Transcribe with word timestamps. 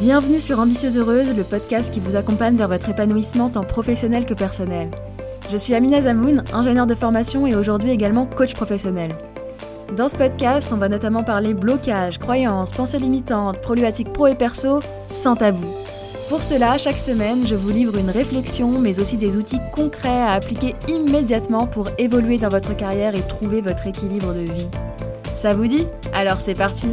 Bienvenue 0.00 0.40
sur 0.40 0.58
Ambitieuse 0.58 0.96
Heureuse, 0.96 1.36
le 1.36 1.42
podcast 1.42 1.92
qui 1.92 2.00
vous 2.00 2.16
accompagne 2.16 2.56
vers 2.56 2.68
votre 2.68 2.88
épanouissement 2.88 3.50
tant 3.50 3.64
professionnel 3.64 4.24
que 4.24 4.32
personnel. 4.32 4.90
Je 5.52 5.58
suis 5.58 5.74
Amina 5.74 6.00
Zamoun, 6.00 6.42
ingénieure 6.54 6.86
de 6.86 6.94
formation 6.94 7.46
et 7.46 7.54
aujourd'hui 7.54 7.90
également 7.90 8.24
coach 8.24 8.54
professionnel. 8.54 9.14
Dans 9.94 10.08
ce 10.08 10.16
podcast, 10.16 10.72
on 10.72 10.78
va 10.78 10.88
notamment 10.88 11.22
parler 11.22 11.52
blocage, 11.52 12.18
croyances, 12.18 12.72
pensées 12.72 12.98
limitantes, 12.98 13.60
problématiques 13.60 14.10
pro 14.10 14.26
et 14.28 14.34
perso, 14.34 14.80
sans 15.06 15.36
tabou. 15.36 15.66
Pour 16.30 16.42
cela, 16.42 16.78
chaque 16.78 16.96
semaine, 16.96 17.46
je 17.46 17.54
vous 17.54 17.68
livre 17.68 17.98
une 17.98 18.08
réflexion, 18.08 18.78
mais 18.78 19.00
aussi 19.00 19.18
des 19.18 19.36
outils 19.36 19.60
concrets 19.74 20.08
à 20.08 20.32
appliquer 20.32 20.76
immédiatement 20.88 21.66
pour 21.66 21.90
évoluer 21.98 22.38
dans 22.38 22.48
votre 22.48 22.74
carrière 22.74 23.14
et 23.14 23.20
trouver 23.20 23.60
votre 23.60 23.86
équilibre 23.86 24.32
de 24.32 24.50
vie. 24.50 24.68
Ça 25.36 25.52
vous 25.52 25.66
dit? 25.66 25.86
Alors 26.14 26.40
c'est 26.40 26.54
parti 26.54 26.88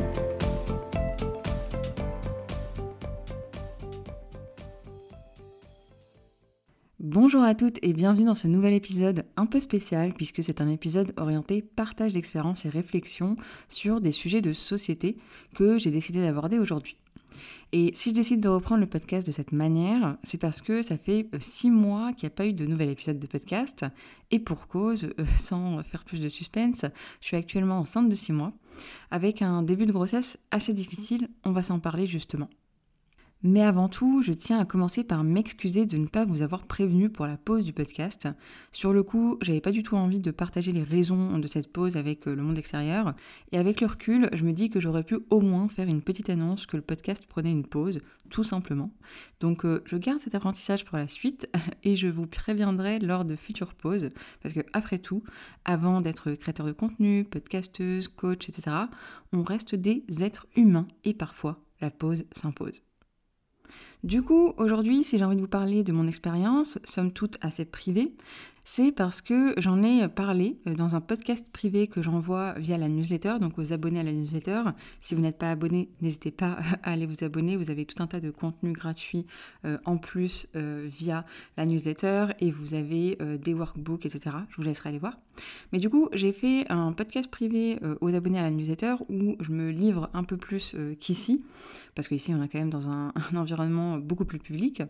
Bonjour 7.27 7.43
à 7.43 7.55
toutes 7.55 7.77
et 7.81 7.91
bienvenue 7.91 8.23
dans 8.23 8.35
ce 8.35 8.47
nouvel 8.47 8.73
épisode 8.73 9.25
un 9.35 9.47
peu 9.47 9.59
spécial 9.59 10.13
puisque 10.13 10.41
c'est 10.41 10.61
un 10.61 10.69
épisode 10.69 11.11
orienté 11.17 11.61
partage 11.61 12.13
d'expériences 12.13 12.63
et 12.63 12.69
réflexions 12.69 13.35
sur 13.67 13.99
des 13.99 14.13
sujets 14.13 14.39
de 14.39 14.53
société 14.53 15.17
que 15.53 15.77
j'ai 15.77 15.91
décidé 15.91 16.21
d'aborder 16.21 16.57
aujourd'hui. 16.57 16.95
Et 17.73 17.91
si 17.93 18.11
je 18.11 18.15
décide 18.15 18.39
de 18.39 18.47
reprendre 18.47 18.79
le 18.79 18.87
podcast 18.87 19.27
de 19.27 19.33
cette 19.33 19.51
manière, 19.51 20.15
c'est 20.23 20.37
parce 20.37 20.61
que 20.61 20.81
ça 20.81 20.97
fait 20.97 21.27
euh, 21.35 21.39
six 21.41 21.69
mois 21.69 22.13
qu'il 22.13 22.29
n'y 22.29 22.31
a 22.31 22.35
pas 22.37 22.45
eu 22.45 22.53
de 22.53 22.65
nouvel 22.65 22.87
épisode 22.87 23.19
de 23.19 23.27
podcast. 23.27 23.85
Et 24.31 24.39
pour 24.39 24.69
cause, 24.69 25.09
euh, 25.19 25.25
sans 25.37 25.83
faire 25.83 26.05
plus 26.05 26.21
de 26.21 26.29
suspense, 26.29 26.85
je 27.19 27.27
suis 27.27 27.35
actuellement 27.35 27.79
enceinte 27.79 28.07
de 28.07 28.15
six 28.15 28.31
mois, 28.31 28.53
avec 29.11 29.41
un 29.41 29.63
début 29.63 29.85
de 29.85 29.91
grossesse 29.91 30.37
assez 30.51 30.71
difficile, 30.71 31.27
on 31.43 31.51
va 31.51 31.61
s'en 31.61 31.79
parler 31.79 32.07
justement. 32.07 32.49
Mais 33.43 33.61
avant 33.61 33.87
tout, 33.87 34.23
je 34.23 34.33
tiens 34.33 34.57
à 34.57 34.65
commencer 34.65 35.03
par 35.03 35.23
m'excuser 35.23 35.85
de 35.85 35.97
ne 35.97 36.07
pas 36.07 36.25
vous 36.25 36.41
avoir 36.41 36.65
prévenu 36.65 37.09
pour 37.09 37.27
la 37.27 37.37
pause 37.37 37.65
du 37.65 37.73
podcast. 37.73 38.27
Sur 38.71 38.93
le 38.93 39.03
coup, 39.03 39.37
j'avais 39.41 39.61
pas 39.61 39.71
du 39.71 39.83
tout 39.83 39.95
envie 39.95 40.19
de 40.19 40.31
partager 40.31 40.71
les 40.71 40.83
raisons 40.83 41.37
de 41.37 41.45
cette 41.45 41.71
pause 41.71 41.97
avec 41.97 42.27
euh, 42.27 42.35
le 42.35 42.41
monde 42.41 42.57
extérieur. 42.57 43.13
Et 43.51 43.59
avec 43.59 43.79
le 43.79 43.87
recul, 43.87 44.27
je 44.33 44.43
me 44.43 44.53
dis 44.53 44.71
que 44.71 44.79
j'aurais 44.79 45.03
pu 45.03 45.19
au 45.29 45.39
moins 45.39 45.69
faire 45.69 45.87
une 45.87 46.01
petite 46.01 46.31
annonce 46.31 46.65
que 46.65 46.77
le 46.77 46.81
podcast 46.81 47.27
prenait 47.27 47.51
une 47.51 47.67
pause, 47.67 48.01
tout 48.31 48.43
simplement. 48.43 48.91
Donc 49.39 49.65
euh, 49.65 49.83
je 49.85 49.97
garde 49.97 50.19
cet 50.19 50.33
apprentissage 50.33 50.83
pour 50.83 50.97
la 50.97 51.07
suite 51.07 51.47
et 51.83 51.95
je 51.95 52.07
vous 52.07 52.25
préviendrai 52.25 52.97
lors 52.97 53.23
de 53.23 53.35
futures 53.35 53.75
pauses. 53.75 54.09
Parce 54.41 54.55
que 54.55 54.61
après 54.73 54.97
tout, 54.97 55.23
avant 55.63 56.01
d'être 56.01 56.31
créateur 56.31 56.65
de 56.65 56.71
contenu, 56.71 57.23
podcasteuse, 57.23 58.07
coach, 58.07 58.49
etc., 58.49 58.75
on 59.31 59.43
reste 59.43 59.75
des 59.75 60.03
êtres 60.21 60.47
humains 60.55 60.87
et 61.03 61.13
parfois 61.13 61.61
la 61.81 61.91
pause 61.91 62.25
s'impose. 62.31 62.81
Du 64.03 64.21
coup, 64.21 64.53
aujourd'hui, 64.57 65.03
si 65.03 65.17
j'ai 65.17 65.23
envie 65.23 65.35
de 65.35 65.41
vous 65.41 65.47
parler 65.47 65.83
de 65.83 65.91
mon 65.91 66.07
expérience, 66.07 66.79
somme 66.83 67.11
toute 67.11 67.37
assez 67.41 67.65
privée, 67.65 68.13
c'est 68.69 68.91
parce 68.91 69.21
que 69.21 69.53
j'en 69.55 69.81
ai 69.81 70.09
parlé 70.09 70.57
euh, 70.67 70.73
dans 70.73 70.97
un 70.97 70.99
podcast 70.99 71.45
privé 71.53 71.87
que 71.87 72.01
j'envoie 72.01 72.51
via 72.57 72.77
la 72.77 72.89
newsletter, 72.89 73.35
donc 73.39 73.57
aux 73.57 73.71
abonnés 73.71 74.01
à 74.01 74.03
la 74.03 74.11
newsletter. 74.11 74.61
Si 74.99 75.15
vous 75.15 75.21
n'êtes 75.21 75.37
pas 75.37 75.49
abonné, 75.49 75.87
n'hésitez 76.01 76.31
pas 76.31 76.57
à 76.83 76.91
aller 76.91 77.05
vous 77.05 77.23
abonner. 77.23 77.55
Vous 77.55 77.71
avez 77.71 77.85
tout 77.85 78.03
un 78.03 78.07
tas 78.07 78.19
de 78.19 78.29
contenus 78.29 78.73
gratuits 78.73 79.25
euh, 79.63 79.77
en 79.85 79.95
plus 79.95 80.47
euh, 80.57 80.85
via 80.85 81.25
la 81.55 81.65
newsletter 81.65 82.25
et 82.41 82.51
vous 82.51 82.73
avez 82.73 83.17
des 83.41 83.53
workbooks, 83.53 84.05
etc. 84.05 84.35
Je 84.49 84.57
vous 84.57 84.63
laisserai 84.63 84.89
aller 84.89 84.99
voir. 84.99 85.17
Mais 85.71 85.79
du 85.79 85.89
coup, 85.89 86.09
j'ai 86.11 86.33
fait 86.33 86.69
un 86.69 86.91
podcast 86.91 87.29
privé 87.31 87.79
aux 88.01 88.13
abonnés 88.13 88.39
à 88.39 88.41
la 88.41 88.49
newsletter 88.49 88.95
où 89.07 89.37
je 89.39 89.51
me 89.51 89.69
livre 89.69 90.09
un 90.13 90.23
peu 90.23 90.35
plus 90.35 90.75
qu'ici, 90.99 91.45
parce 91.95 92.07
qu'ici 92.07 92.33
on 92.33 92.43
est 92.43 92.47
quand 92.47 92.57
même 92.57 92.69
dans 92.69 92.89
un, 92.89 93.13
un 93.31 93.37
environnement 93.37 93.97
beaucoup 93.97 94.25
plus 94.25 94.39
public. 94.39 94.83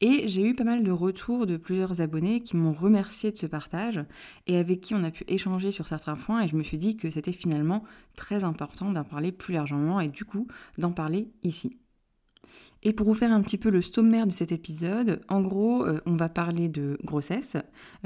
Et 0.00 0.26
j'ai 0.28 0.48
eu 0.48 0.54
pas 0.54 0.64
mal 0.64 0.82
de 0.82 0.90
retours 0.90 1.46
de 1.46 1.56
plusieurs 1.56 2.00
abonnés 2.00 2.40
qui 2.40 2.56
m'ont 2.56 2.72
remercié 2.72 3.11
de 3.12 3.36
ce 3.36 3.46
partage 3.46 4.04
et 4.46 4.56
avec 4.56 4.80
qui 4.80 4.94
on 4.94 5.04
a 5.04 5.10
pu 5.10 5.24
échanger 5.28 5.70
sur 5.70 5.86
certains 5.86 6.16
points 6.16 6.42
et 6.42 6.48
je 6.48 6.56
me 6.56 6.62
suis 6.62 6.78
dit 6.78 6.96
que 6.96 7.10
c'était 7.10 7.32
finalement 7.32 7.84
très 8.16 8.44
important 8.44 8.90
d'en 8.90 9.04
parler 9.04 9.32
plus 9.32 9.54
largement 9.54 10.00
et 10.00 10.08
du 10.08 10.24
coup 10.24 10.46
d'en 10.78 10.92
parler 10.92 11.28
ici. 11.42 11.78
Et 12.84 12.92
pour 12.92 13.06
vous 13.06 13.14
faire 13.14 13.30
un 13.30 13.42
petit 13.42 13.58
peu 13.58 13.70
le 13.70 13.80
sommaire 13.80 14.26
de 14.26 14.32
cet 14.32 14.50
épisode, 14.50 15.20
en 15.28 15.40
gros, 15.40 15.84
euh, 15.84 16.00
on 16.04 16.16
va 16.16 16.28
parler 16.28 16.68
de 16.68 16.98
grossesse, 17.04 17.56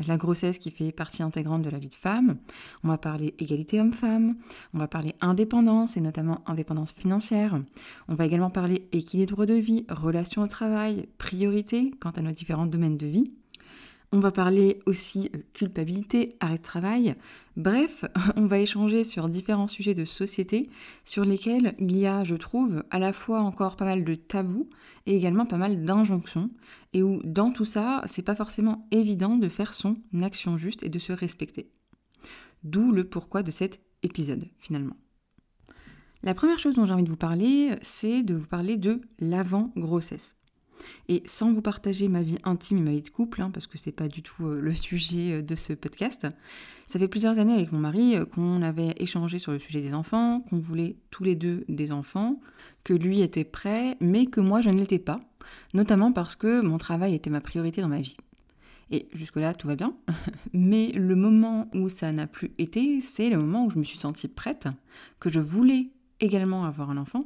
la 0.06 0.18
grossesse 0.18 0.58
qui 0.58 0.70
fait 0.70 0.92
partie 0.92 1.22
intégrante 1.22 1.62
de 1.62 1.70
la 1.70 1.78
vie 1.78 1.88
de 1.88 1.94
femme. 1.94 2.36
On 2.84 2.88
va 2.88 2.98
parler 2.98 3.34
égalité 3.38 3.80
homme-femme. 3.80 4.36
On 4.74 4.78
va 4.78 4.86
parler 4.86 5.14
indépendance 5.22 5.96
et 5.96 6.02
notamment 6.02 6.42
indépendance 6.46 6.92
financière. 6.92 7.58
On 8.08 8.14
va 8.14 8.26
également 8.26 8.50
parler 8.50 8.86
équilibre 8.92 9.46
de 9.46 9.54
vie, 9.54 9.86
relation 9.88 10.42
au 10.42 10.46
travail, 10.46 11.08
priorité 11.16 11.92
quant 11.98 12.10
à 12.10 12.20
nos 12.20 12.32
différents 12.32 12.66
domaines 12.66 12.98
de 12.98 13.06
vie. 13.06 13.32
On 14.12 14.20
va 14.20 14.30
parler 14.30 14.80
aussi 14.86 15.30
euh, 15.34 15.40
culpabilité, 15.52 16.36
arrêt 16.38 16.58
de 16.58 16.62
travail. 16.62 17.16
Bref, 17.56 18.04
on 18.36 18.46
va 18.46 18.58
échanger 18.58 19.02
sur 19.04 19.28
différents 19.28 19.66
sujets 19.66 19.94
de 19.94 20.04
société 20.04 20.70
sur 21.04 21.24
lesquels 21.24 21.74
il 21.78 21.96
y 21.96 22.06
a, 22.06 22.22
je 22.22 22.36
trouve, 22.36 22.84
à 22.90 22.98
la 22.98 23.12
fois 23.12 23.40
encore 23.40 23.76
pas 23.76 23.84
mal 23.84 24.04
de 24.04 24.14
tabous 24.14 24.68
et 25.06 25.16
également 25.16 25.46
pas 25.46 25.56
mal 25.56 25.84
d'injonctions 25.84 26.50
et 26.92 27.02
où 27.02 27.18
dans 27.24 27.50
tout 27.50 27.64
ça, 27.64 28.02
c'est 28.06 28.22
pas 28.22 28.36
forcément 28.36 28.86
évident 28.90 29.36
de 29.36 29.48
faire 29.48 29.74
son 29.74 29.96
action 30.22 30.56
juste 30.56 30.82
et 30.82 30.88
de 30.88 30.98
se 30.98 31.12
respecter. 31.12 31.70
D'où 32.62 32.92
le 32.92 33.04
pourquoi 33.04 33.42
de 33.42 33.50
cet 33.50 33.80
épisode 34.02 34.48
finalement. 34.58 34.96
La 36.22 36.34
première 36.34 36.58
chose 36.58 36.74
dont 36.74 36.86
j'ai 36.86 36.92
envie 36.92 37.04
de 37.04 37.10
vous 37.10 37.16
parler, 37.16 37.76
c'est 37.82 38.22
de 38.22 38.34
vous 38.34 38.48
parler 38.48 38.76
de 38.76 39.00
l'avant-grossesse. 39.18 40.34
Et 41.08 41.22
sans 41.26 41.52
vous 41.52 41.62
partager 41.62 42.08
ma 42.08 42.22
vie 42.22 42.38
intime 42.44 42.78
et 42.78 42.82
ma 42.82 42.90
vie 42.90 43.02
de 43.02 43.08
couple, 43.08 43.42
hein, 43.42 43.50
parce 43.52 43.66
que 43.66 43.78
c'est 43.78 43.92
pas 43.92 44.08
du 44.08 44.22
tout 44.22 44.46
euh, 44.46 44.60
le 44.60 44.74
sujet 44.74 45.34
euh, 45.34 45.42
de 45.42 45.54
ce 45.54 45.72
podcast, 45.72 46.26
ça 46.86 46.98
fait 46.98 47.08
plusieurs 47.08 47.38
années 47.38 47.54
avec 47.54 47.72
mon 47.72 47.78
mari 47.78 48.16
euh, 48.16 48.24
qu'on 48.24 48.62
avait 48.62 48.94
échangé 48.98 49.38
sur 49.38 49.52
le 49.52 49.58
sujet 49.58 49.82
des 49.82 49.94
enfants, 49.94 50.40
qu'on 50.48 50.58
voulait 50.58 50.96
tous 51.10 51.24
les 51.24 51.36
deux 51.36 51.64
des 51.68 51.92
enfants, 51.92 52.40
que 52.84 52.94
lui 52.94 53.20
était 53.20 53.44
prêt, 53.44 53.96
mais 54.00 54.26
que 54.26 54.40
moi 54.40 54.60
je 54.60 54.70
ne 54.70 54.78
l'étais 54.78 54.98
pas, 54.98 55.20
notamment 55.74 56.12
parce 56.12 56.36
que 56.36 56.60
mon 56.60 56.78
travail 56.78 57.14
était 57.14 57.30
ma 57.30 57.40
priorité 57.40 57.80
dans 57.80 57.88
ma 57.88 58.00
vie. 58.00 58.16
Et 58.90 59.08
jusque-là, 59.12 59.54
tout 59.54 59.66
va 59.66 59.74
bien. 59.74 59.96
Mais 60.52 60.92
le 60.92 61.16
moment 61.16 61.68
où 61.74 61.88
ça 61.88 62.12
n'a 62.12 62.28
plus 62.28 62.52
été, 62.58 63.00
c'est 63.00 63.30
le 63.30 63.38
moment 63.38 63.66
où 63.66 63.70
je 63.70 63.78
me 63.78 63.84
suis 63.84 63.98
sentie 63.98 64.28
prête, 64.28 64.68
que 65.18 65.28
je 65.28 65.40
voulais 65.40 65.90
également 66.20 66.64
avoir 66.64 66.90
un 66.90 66.96
enfant, 66.96 67.20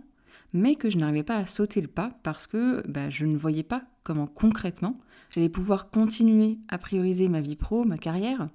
mais 0.53 0.75
que 0.75 0.91
je 0.91 0.99
n'arrivais 0.99 1.23
pas 1.23 1.37
à 1.37 1.47
sauter 1.47 1.81
le 1.81 1.89
pas 1.89 2.13
parce 2.23 2.47
que 2.47 2.87
bah, 2.89 3.11
je 3.11 3.27
ne 3.27 3.37
voyais 3.37 3.63
pas 3.63 3.85
comment 4.03 4.27
concrètement 4.27 4.95
j'allais 5.31 5.49
pouvoir 5.49 5.91
continuer 5.91 6.59
à 6.69 6.79
prioriser 6.79 7.29
ma 7.29 7.41
vie 7.41 7.57
pro, 7.57 7.85
ma 7.85 7.99
carrière, 7.99 8.49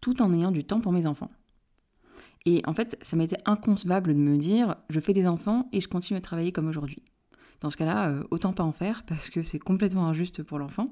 tout 0.00 0.22
en 0.22 0.32
ayant 0.32 0.50
du 0.50 0.64
temps 0.64 0.80
pour 0.80 0.92
mes 0.92 1.06
enfants. 1.06 1.30
Et 2.44 2.62
en 2.66 2.74
fait, 2.74 2.98
ça 3.02 3.16
m'était 3.16 3.38
inconcevable 3.44 4.14
de 4.14 4.18
me 4.18 4.36
dire, 4.36 4.76
je 4.88 4.98
fais 4.98 5.12
des 5.12 5.26
enfants 5.26 5.68
et 5.72 5.80
je 5.80 5.88
continue 5.88 6.18
à 6.18 6.22
travailler 6.22 6.52
comme 6.52 6.68
aujourd'hui. 6.68 7.02
Dans 7.60 7.70
ce 7.70 7.76
cas-là, 7.76 8.08
euh, 8.08 8.24
autant 8.30 8.52
pas 8.52 8.64
en 8.64 8.72
faire 8.72 9.04
parce 9.04 9.30
que 9.30 9.44
c'est 9.44 9.60
complètement 9.60 10.06
injuste 10.08 10.42
pour 10.42 10.58
l'enfant. 10.58 10.86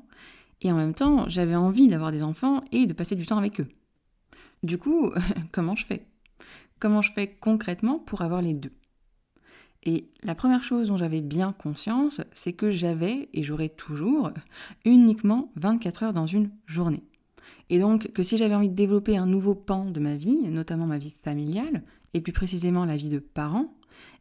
Et 0.60 0.70
en 0.70 0.76
même 0.76 0.94
temps, 0.94 1.28
j'avais 1.28 1.56
envie 1.56 1.88
d'avoir 1.88 2.12
des 2.12 2.22
enfants 2.22 2.62
et 2.70 2.86
de 2.86 2.92
passer 2.92 3.16
du 3.16 3.26
temps 3.26 3.38
avec 3.38 3.60
eux. 3.60 3.68
Du 4.62 4.78
coup, 4.78 5.10
comment 5.52 5.74
je 5.74 5.86
fais? 5.86 6.06
Comment 6.78 7.02
je 7.02 7.12
fais 7.12 7.34
concrètement 7.40 7.98
pour 7.98 8.22
avoir 8.22 8.42
les 8.42 8.52
deux? 8.52 8.72
Et 9.82 10.10
la 10.22 10.34
première 10.34 10.62
chose 10.62 10.88
dont 10.88 10.98
j'avais 10.98 11.22
bien 11.22 11.52
conscience, 11.52 12.20
c'est 12.32 12.52
que 12.52 12.70
j'avais, 12.70 13.28
et 13.32 13.42
j'aurais 13.42 13.70
toujours, 13.70 14.30
uniquement 14.84 15.50
24 15.56 16.02
heures 16.02 16.12
dans 16.12 16.26
une 16.26 16.50
journée. 16.66 17.02
Et 17.70 17.78
donc 17.78 18.12
que 18.12 18.22
si 18.22 18.36
j'avais 18.36 18.54
envie 18.54 18.68
de 18.68 18.74
développer 18.74 19.16
un 19.16 19.26
nouveau 19.26 19.54
pan 19.54 19.86
de 19.86 20.00
ma 20.00 20.16
vie, 20.16 20.36
notamment 20.48 20.86
ma 20.86 20.98
vie 20.98 21.14
familiale, 21.22 21.82
et 22.12 22.20
plus 22.20 22.32
précisément 22.32 22.84
la 22.84 22.96
vie 22.96 23.08
de 23.08 23.20
parents, 23.20 23.74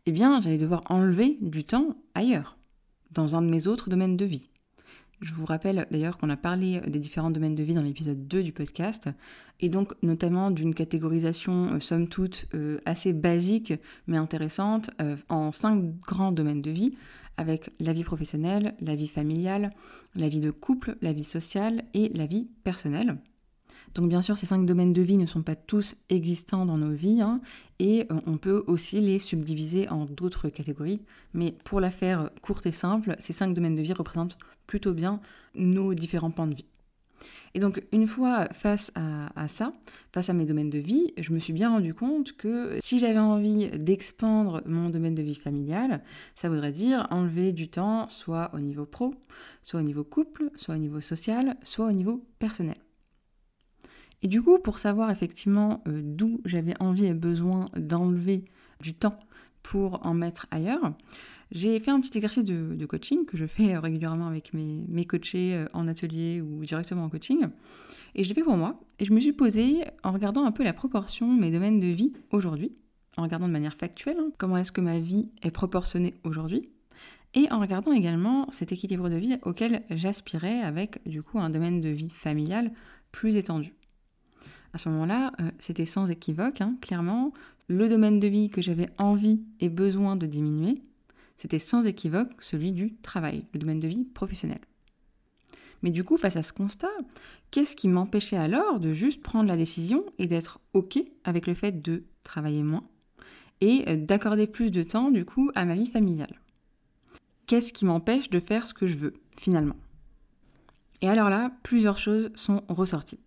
eh 0.06 0.12
bien 0.12 0.40
j'allais 0.40 0.58
devoir 0.58 0.84
enlever 0.90 1.38
du 1.42 1.64
temps 1.64 1.98
ailleurs, 2.16 2.58
dans 3.12 3.36
un 3.36 3.42
de 3.42 3.50
mes 3.50 3.68
autres 3.68 3.90
domaines 3.90 4.18
de 4.18 4.26
vie. 4.26 4.49
Je 5.22 5.34
vous 5.34 5.46
rappelle 5.46 5.86
d'ailleurs 5.92 6.18
qu'on 6.18 6.30
a 6.30 6.38
parlé 6.38 6.80
des 6.82 7.00
différents 7.00 7.30
domaines 7.30 7.56
de 7.56 7.64
vie 7.64 7.74
dans 7.74 7.82
l'épisode 7.82 8.28
2 8.28 8.42
du 8.42 8.54
podcast, 8.54 9.10
et 9.60 9.68
donc 9.68 9.94
notamment 10.02 10.50
d'une 10.50 10.74
catégorisation, 10.74 11.74
euh, 11.74 11.80
somme 11.82 12.08
toute, 12.08 12.48
euh, 12.54 12.80
assez 12.86 13.12
basique 13.12 13.74
mais 14.08 14.16
intéressante, 14.16 14.92
euh, 15.02 15.18
en 15.28 15.52
cinq 15.52 15.84
grands 16.00 16.32
domaines 16.32 16.62
de 16.62 16.72
vie, 16.72 16.94
avec 17.36 17.72
la 17.82 17.92
vie 17.92 18.06
professionnelle, 18.06 18.76
la 18.80 18.96
vie 18.96 19.10
familiale, 19.10 19.72
la 20.16 20.30
vie 20.30 20.40
de 20.40 20.52
couple, 20.52 20.96
la 21.02 21.12
vie 21.12 21.26
sociale 21.26 21.84
et 21.94 22.10
la 22.10 22.26
vie 22.26 22.48
personnelle. 22.64 23.18
Donc 23.96 24.08
bien 24.08 24.22
sûr, 24.22 24.38
ces 24.38 24.46
cinq 24.46 24.66
domaines 24.66 24.94
de 24.94 25.02
vie 25.02 25.18
ne 25.18 25.26
sont 25.26 25.42
pas 25.42 25.56
tous 25.56 25.96
existants 26.10 26.66
dans 26.66 26.78
nos 26.78 26.94
vies, 26.94 27.22
hein, 27.22 27.42
et 27.80 28.08
on 28.28 28.38
peut 28.38 28.64
aussi 28.68 29.02
les 29.02 29.20
subdiviser 29.20 29.90
en 29.90 30.06
d'autres 30.06 30.48
catégories, 30.50 31.02
mais 31.34 31.56
pour 31.66 31.82
la 31.82 31.90
faire 31.90 32.30
courte 32.42 32.68
et 32.68 32.72
simple, 32.72 33.16
ces 33.20 33.34
cinq 33.34 33.54
domaines 33.54 33.76
de 33.76 33.82
vie 33.82 33.94
représentent 33.94 34.38
plutôt 34.70 34.94
bien 34.94 35.20
nos 35.56 35.96
différents 35.96 36.30
points 36.30 36.46
de 36.46 36.54
vie. 36.54 36.66
Et 37.56 37.60
donc, 37.60 37.82
une 37.92 38.06
fois 38.06 38.48
face 38.52 38.92
à, 38.94 39.48
ça, 39.48 39.74
face 40.14 40.30
à 40.30 40.34
mes 40.34 40.46
domaines 40.46 40.70
de 40.70 40.78
vie, 40.78 41.12
je 41.18 41.34
me 41.34 41.40
suis 41.40 41.54
bien 41.54 41.72
rendu 41.72 41.96
compte 41.96 42.34
que 42.34 42.78
si 42.80 43.00
j'avais 43.00 43.18
envie 43.18 43.72
d'expandre 43.72 44.62
mon 44.68 44.92
domaine 44.92 45.16
de 45.16 45.24
vie 45.24 45.34
familial, 45.34 46.04
ça 46.36 46.50
voudrait 46.50 46.72
dire 46.72 47.08
enlever 47.10 47.52
du 47.52 47.68
temps, 47.68 48.08
soit 48.10 48.52
au 48.54 48.60
niveau 48.60 48.86
pro, 48.86 49.16
soit 49.64 49.80
au 49.80 49.84
niveau 49.84 50.04
couple, 50.04 50.52
soit 50.56 50.76
au 50.76 50.78
niveau 50.78 51.02
social, 51.02 51.58
soit 51.64 51.88
au 51.88 51.92
niveau 51.92 52.24
personnel. 52.38 52.78
Et 54.22 54.28
du 54.28 54.44
coup, 54.44 54.60
pour 54.60 54.78
savoir 54.78 55.10
effectivement 55.10 55.82
euh, 55.88 56.02
d'où 56.04 56.42
j'avais 56.46 56.80
envie 56.80 57.08
et 57.08 57.16
besoin 57.16 57.66
d'enlever 57.76 58.46
du 58.82 58.94
temps 58.94 59.18
pour 59.64 60.06
en 60.06 60.14
mettre 60.14 60.46
ailleurs, 60.52 60.94
j'ai 61.52 61.80
fait 61.80 61.92
un 61.92 62.00
petit 62.00 62.16
exercice 62.18 62.44
de, 62.44 62.86
coaching 62.86 63.26
que 63.26 63.38
je 63.38 63.46
fais 63.46 63.76
euh, 63.76 63.80
régulièrement 63.80 64.28
avec 64.28 64.54
mes, 64.54 64.86
mes 64.88 65.06
coachés 65.06 65.56
euh, 65.56 65.66
en 65.74 65.88
atelier 65.88 66.42
ou 66.42 66.64
directement 66.64 67.04
en 67.04 67.10
coaching. 67.10 67.48
Et 68.16 68.24
je 68.24 68.30
l'ai 68.30 68.36
fait 68.36 68.44
pour 68.44 68.58
moi. 68.58 68.80
Et 69.00 69.06
je 69.06 69.14
me 69.14 69.20
suis 69.20 69.34
posée 69.34 69.84
en 70.04 70.12
regardant 70.12 70.46
un 70.46 70.52
peu 70.52 70.64
la 70.64 70.74
proportion 70.74 71.34
de 71.34 71.40
mes 71.40 71.52
domaines 71.52 71.80
de 71.80 71.88
vie 71.88 72.14
aujourd'hui, 72.32 72.74
en 73.18 73.24
regardant 73.24 73.48
de 73.48 73.54
manière 73.54 73.76
factuelle 73.76 74.18
hein, 74.20 74.32
comment 74.38 74.58
est-ce 74.58 74.72
que 74.72 74.82
ma 74.82 75.00
vie 75.00 75.32
est 75.42 75.52
proportionnée 75.52 76.16
aujourd'hui, 76.24 76.70
et 77.34 77.52
en 77.52 77.60
regardant 77.60 77.92
également 77.92 78.46
cet 78.52 78.72
équilibre 78.72 79.10
de 79.10 79.16
vie 79.16 79.38
auquel 79.44 79.84
j'aspirais 79.90 80.62
avec 80.62 81.08
du 81.08 81.22
coup 81.22 81.40
un 81.40 81.50
domaine 81.50 81.82
de 81.82 81.90
vie 81.90 82.10
familial 82.10 82.72
plus 83.12 83.38
étendu. 83.38 83.74
À 84.74 84.78
ce 84.78 84.90
moment-là, 84.90 85.32
euh, 85.40 85.50
c'était 85.60 85.86
sans 85.86 86.10
équivoque, 86.10 86.62
hein, 86.62 86.76
clairement, 86.82 87.32
le 87.68 87.88
domaine 87.88 88.20
de 88.20 88.28
vie 88.28 88.50
que 88.50 88.62
j'avais 88.62 88.90
envie 88.98 89.44
et 89.60 89.70
besoin 89.70 90.16
de 90.16 90.26
diminuer, 90.26 90.82
c'était 91.40 91.58
sans 91.58 91.88
équivoque 91.88 92.30
celui 92.40 92.74
du 92.74 92.98
travail, 92.98 93.46
le 93.54 93.60
domaine 93.60 93.80
de 93.80 93.88
vie 93.88 94.04
professionnel. 94.04 94.60
Mais 95.82 95.92
du 95.92 96.04
coup, 96.04 96.18
face 96.18 96.36
à 96.36 96.44
ce 96.44 96.52
constat, 96.52 96.90
qu'est-ce 97.50 97.78
qui 97.78 97.88
m'empêchait 97.88 98.38
alors 98.38 98.82
de 98.82 98.94
juste 98.94 99.24
prendre 99.24 99.48
la 99.48 99.56
décision 99.56 100.04
et 100.20 100.28
d'être 100.28 100.60
OK 100.74 101.00
avec 101.24 101.48
le 101.48 101.54
fait 101.54 101.82
de 101.82 102.04
travailler 102.24 102.64
moins 102.64 102.84
et 103.62 103.96
d'accorder 103.96 104.48
plus 104.48 104.72
de 104.72 104.84
temps 104.84 105.12
du 105.12 105.24
coup 105.24 105.50
à 105.56 105.64
ma 105.64 105.76
vie 105.76 105.90
familiale? 105.90 106.42
Qu'est-ce 107.48 107.74
qui 107.74 107.86
m'empêche 107.86 108.30
de 108.30 108.40
faire 108.40 108.68
ce 108.68 108.74
que 108.74 108.86
je 108.86 108.98
veux 108.98 109.14
finalement? 109.38 109.78
Et 111.02 111.10
alors 111.10 111.30
là, 111.30 111.54
plusieurs 111.64 111.98
choses 111.98 112.30
sont 112.36 112.64
ressorties. 112.68 113.22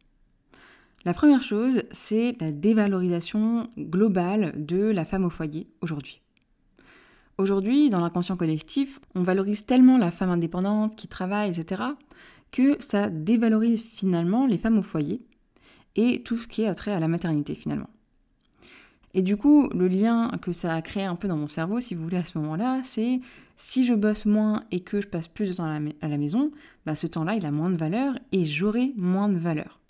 La 1.04 1.14
première 1.14 1.42
chose, 1.42 1.82
c'est 1.90 2.36
la 2.38 2.52
dévalorisation 2.52 3.70
globale 3.78 4.52
de 4.64 4.76
la 4.76 5.04
femme 5.04 5.24
au 5.24 5.30
foyer 5.30 5.66
aujourd'hui. 5.80 6.21
Aujourd'hui, 7.38 7.90
dans 7.90 8.00
l'inconscient 8.00 8.36
collectif, 8.36 9.00
on 9.14 9.22
valorise 9.22 9.64
tellement 9.64 9.98
la 9.98 10.10
femme 10.10 10.30
indépendante 10.30 10.96
qui 10.96 11.08
travaille, 11.08 11.50
etc., 11.50 11.82
que 12.50 12.76
ça 12.80 13.08
dévalorise 13.08 13.82
finalement 13.82 14.46
les 14.46 14.58
femmes 14.58 14.78
au 14.78 14.82
foyer 14.82 15.22
et 15.96 16.22
tout 16.22 16.36
ce 16.36 16.46
qui 16.46 16.62
est 16.62 16.74
trait 16.74 16.92
à 16.92 17.00
la 17.00 17.08
maternité 17.08 17.54
finalement. 17.54 17.88
Et 19.14 19.22
du 19.22 19.36
coup, 19.36 19.68
le 19.74 19.88
lien 19.88 20.30
que 20.40 20.52
ça 20.52 20.74
a 20.74 20.82
créé 20.82 21.04
un 21.04 21.16
peu 21.16 21.28
dans 21.28 21.36
mon 21.36 21.46
cerveau, 21.46 21.80
si 21.80 21.94
vous 21.94 22.02
voulez, 22.02 22.16
à 22.16 22.24
ce 22.24 22.38
moment-là, 22.38 22.80
c'est 22.82 23.20
si 23.56 23.84
je 23.84 23.94
bosse 23.94 24.24
moins 24.24 24.64
et 24.70 24.80
que 24.80 25.00
je 25.00 25.08
passe 25.08 25.28
plus 25.28 25.50
de 25.50 25.54
temps 25.54 25.64
à 25.64 26.08
la, 26.08 26.18
maison, 26.18 26.50
bah, 26.86 26.96
ce 26.96 27.06
temps-là, 27.06 27.34
il 27.34 27.44
a 27.44 27.50
moins 27.50 27.70
de 27.70 27.76
valeur 27.76 28.14
et 28.32 28.44
j'aurai 28.44 28.92
moins 28.96 29.28
de 29.28 29.38
valeur. 29.38 29.80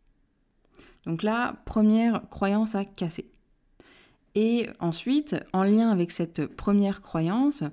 Donc 1.06 1.23
là, 1.23 1.56
première 1.65 2.29
croyance 2.29 2.75
à 2.75 2.85
casser. 2.85 3.31
Et 4.34 4.69
ensuite, 4.81 5.37
en 5.52 5.62
lien 5.62 5.90
avec 5.90 6.11
cette 6.11 6.46
première 6.46 7.02
croyance, 7.02 7.64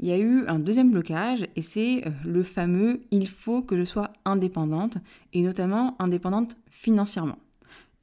il 0.00 0.08
y 0.08 0.12
a 0.12 0.18
eu 0.18 0.46
un 0.46 0.58
deuxième 0.58 0.90
blocage 0.90 1.46
et 1.56 1.62
c'est 1.62 2.06
euh, 2.06 2.10
le 2.24 2.42
fameux 2.42 3.00
il 3.10 3.28
faut 3.28 3.62
que 3.62 3.76
je 3.76 3.84
sois 3.84 4.12
indépendante 4.24 4.98
et 5.32 5.42
notamment 5.42 5.96
indépendante 5.98 6.56
financièrement. 6.70 7.38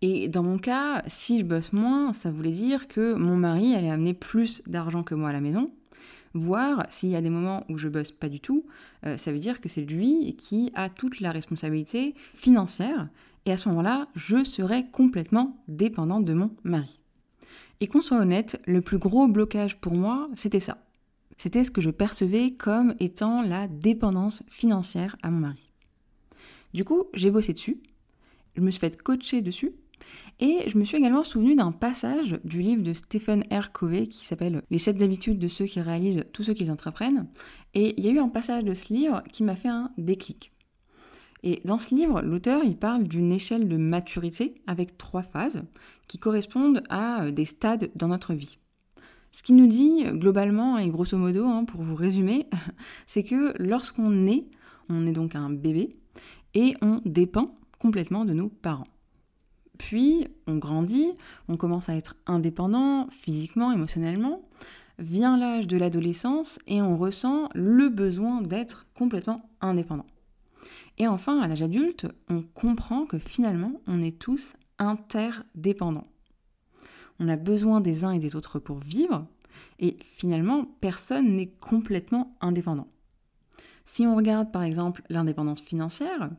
Et 0.01 0.27
dans 0.27 0.43
mon 0.43 0.57
cas, 0.57 1.01
si 1.07 1.39
je 1.39 1.45
bosse 1.45 1.71
moins, 1.71 2.11
ça 2.13 2.31
voulait 2.31 2.51
dire 2.51 2.87
que 2.87 3.13
mon 3.13 3.37
mari 3.37 3.75
allait 3.75 3.89
amener 3.89 4.13
plus 4.13 4.61
d'argent 4.67 5.03
que 5.03 5.15
moi 5.15 5.29
à 5.29 5.33
la 5.33 5.41
maison. 5.41 5.67
Voire, 6.33 6.85
s'il 6.89 7.09
y 7.09 7.15
a 7.15 7.21
des 7.21 7.29
moments 7.29 7.63
où 7.69 7.77
je 7.77 7.87
bosse 7.87 8.11
pas 8.11 8.27
du 8.27 8.41
tout, 8.41 8.65
euh, 9.05 9.15
ça 9.15 9.31
veut 9.31 9.39
dire 9.39 9.61
que 9.61 9.69
c'est 9.69 9.81
lui 9.81 10.35
qui 10.35 10.69
a 10.75 10.89
toute 10.89 11.21
la 11.21 11.31
responsabilité 11.31 12.13
financière. 12.33 13.07
Et 13.45 13.53
à 13.53 13.57
ce 13.57 13.69
moment-là, 13.69 14.09
je 14.15 14.43
serai 14.43 14.85
complètement 14.91 15.63
dépendante 15.69 16.25
de 16.25 16.33
mon 16.33 16.51
mari. 16.65 16.99
Et 17.85 17.87
qu'on 17.87 18.01
soit 18.01 18.17
honnête, 18.17 18.59
le 18.65 18.81
plus 18.81 18.97
gros 18.97 19.27
blocage 19.27 19.79
pour 19.79 19.93
moi, 19.93 20.27
c'était 20.33 20.59
ça. 20.59 20.83
C'était 21.37 21.63
ce 21.63 21.69
que 21.69 21.81
je 21.81 21.91
percevais 21.91 22.49
comme 22.49 22.95
étant 22.99 23.43
la 23.43 23.67
dépendance 23.67 24.41
financière 24.49 25.15
à 25.21 25.29
mon 25.29 25.41
mari. 25.41 25.69
Du 26.73 26.83
coup, 26.83 27.03
j'ai 27.13 27.29
bossé 27.29 27.53
dessus, 27.53 27.83
je 28.55 28.61
me 28.61 28.71
suis 28.71 28.79
fait 28.79 28.99
coacher 28.99 29.43
dessus, 29.43 29.73
et 30.39 30.67
je 30.67 30.79
me 30.79 30.83
suis 30.83 30.97
également 30.97 31.23
souvenu 31.23 31.55
d'un 31.55 31.71
passage 31.71 32.39
du 32.43 32.63
livre 32.63 32.81
de 32.81 32.93
Stephen 32.93 33.43
R. 33.51 33.71
Covey 33.71 34.07
qui 34.07 34.25
s'appelle 34.25 34.63
Les 34.71 34.79
7 34.79 35.03
habitudes 35.03 35.37
de 35.37 35.47
ceux 35.47 35.65
qui 35.65 35.79
réalisent 35.79 36.23
tout 36.33 36.41
ce 36.41 36.53
qu'ils 36.53 36.71
entreprennent. 36.71 37.27
Et 37.75 37.93
il 37.99 38.03
y 38.03 38.09
a 38.09 38.13
eu 38.13 38.19
un 38.19 38.29
passage 38.29 38.63
de 38.63 38.73
ce 38.73 38.91
livre 38.91 39.21
qui 39.31 39.43
m'a 39.43 39.55
fait 39.55 39.69
un 39.69 39.91
déclic. 39.99 40.54
Et 41.45 41.61
dans 41.63 41.77
ce 41.77 41.93
livre, 41.93 42.23
l'auteur, 42.23 42.63
il 42.63 42.75
parle 42.75 43.03
d'une 43.03 43.31
échelle 43.31 43.67
de 43.67 43.77
maturité 43.77 44.55
avec 44.65 44.97
trois 44.97 45.21
phases 45.21 45.63
qui 46.07 46.17
correspondent 46.17 46.81
à 46.89 47.23
euh, 47.23 47.31
des 47.31 47.45
stades 47.45 47.91
dans 47.95 48.07
notre 48.07 48.33
vie. 48.33 48.57
Ce 49.31 49.43
qu'il 49.43 49.55
nous 49.55 49.67
dit 49.67 50.03
globalement 50.13 50.79
et 50.79 50.89
grosso 50.89 51.17
modo, 51.17 51.45
hein, 51.45 51.65
pour 51.65 51.83
vous 51.83 51.95
résumer, 51.95 52.47
c'est 53.05 53.23
que 53.23 53.53
lorsqu'on 53.61 54.09
naît, 54.09 54.47
on 54.89 55.05
est 55.05 55.11
donc 55.11 55.35
un 55.35 55.51
bébé 55.51 55.95
et 56.55 56.73
on 56.81 56.95
dépend 57.05 57.55
complètement 57.77 58.25
de 58.25 58.33
nos 58.33 58.49
parents. 58.49 58.87
Puis 59.77 60.27
on 60.47 60.55
grandit, 60.55 61.11
on 61.47 61.57
commence 61.57 61.89
à 61.89 61.95
être 61.95 62.15
indépendant 62.25 63.07
physiquement, 63.11 63.71
émotionnellement, 63.71 64.41
vient 64.97 65.37
l'âge 65.37 65.67
de 65.67 65.77
l'adolescence 65.77 66.57
et 66.65 66.81
on 66.81 66.97
ressent 66.97 67.49
le 67.53 67.89
besoin 67.89 68.41
d'être 68.41 68.87
complètement 68.95 69.47
indépendant. 69.61 70.07
Et 70.97 71.07
enfin, 71.07 71.39
à 71.41 71.47
l'âge 71.47 71.61
adulte, 71.61 72.07
on 72.29 72.41
comprend 72.41 73.05
que 73.05 73.19
finalement, 73.19 73.73
on 73.87 74.01
est 74.01 74.17
tous 74.17 74.53
interdépendants. 74.79 76.07
On 77.19 77.27
a 77.27 77.37
besoin 77.37 77.81
des 77.81 78.03
uns 78.03 78.11
et 78.11 78.19
des 78.19 78.35
autres 78.35 78.59
pour 78.59 78.79
vivre, 78.79 79.25
et 79.79 79.97
finalement, 80.03 80.65
personne 80.81 81.35
n'est 81.35 81.49
complètement 81.49 82.35
indépendant. 82.41 82.87
Si 83.83 84.05
on 84.05 84.15
regarde 84.15 84.51
par 84.51 84.63
exemple 84.63 85.03
l'indépendance 85.09 85.61
financière, 85.61 86.29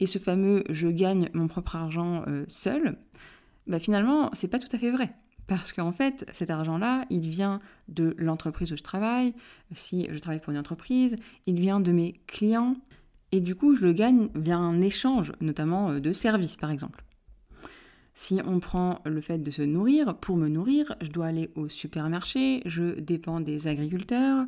et 0.00 0.06
ce 0.06 0.18
fameux 0.18 0.64
je 0.68 0.88
gagne 0.88 1.30
mon 1.32 1.48
propre 1.48 1.76
argent 1.76 2.24
euh, 2.26 2.44
seul, 2.48 2.98
bah 3.66 3.78
finalement, 3.78 4.30
c'est 4.32 4.48
pas 4.48 4.58
tout 4.58 4.74
à 4.74 4.78
fait 4.78 4.90
vrai. 4.90 5.14
Parce 5.46 5.72
qu'en 5.72 5.92
fait, 5.92 6.28
cet 6.32 6.50
argent-là, 6.50 7.04
il 7.10 7.28
vient 7.28 7.58
de 7.88 8.14
l'entreprise 8.18 8.72
où 8.72 8.76
je 8.76 8.82
travaille, 8.82 9.34
si 9.72 10.06
je 10.10 10.18
travaille 10.18 10.40
pour 10.40 10.52
une 10.52 10.58
entreprise, 10.58 11.16
il 11.46 11.58
vient 11.58 11.80
de 11.80 11.92
mes 11.92 12.12
clients, 12.26 12.76
et 13.32 13.40
du 13.40 13.54
coup, 13.54 13.74
je 13.74 13.84
le 13.84 13.92
gagne 13.92 14.28
via 14.34 14.58
un 14.58 14.80
échange, 14.80 15.32
notamment 15.40 15.90
euh, 15.90 16.00
de 16.00 16.12
services 16.12 16.56
par 16.56 16.70
exemple. 16.70 17.02
Si 18.14 18.40
on 18.46 18.60
prend 18.60 19.00
le 19.06 19.22
fait 19.22 19.38
de 19.38 19.50
se 19.50 19.62
nourrir, 19.62 20.14
pour 20.18 20.36
me 20.36 20.48
nourrir, 20.48 20.94
je 21.00 21.08
dois 21.08 21.26
aller 21.26 21.50
au 21.54 21.70
supermarché, 21.70 22.60
je 22.66 23.00
dépends 23.00 23.40
des 23.40 23.68
agriculteurs, 23.68 24.44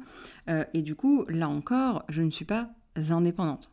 euh, 0.51 0.65
et 0.75 0.83
du 0.83 0.95
coup, 0.95 1.25
là 1.31 1.49
encore, 1.49 2.05
je 2.11 2.21
ne 2.21 2.31
suis 2.31 2.45
pas 2.45 2.69
indépendante. 3.09 3.71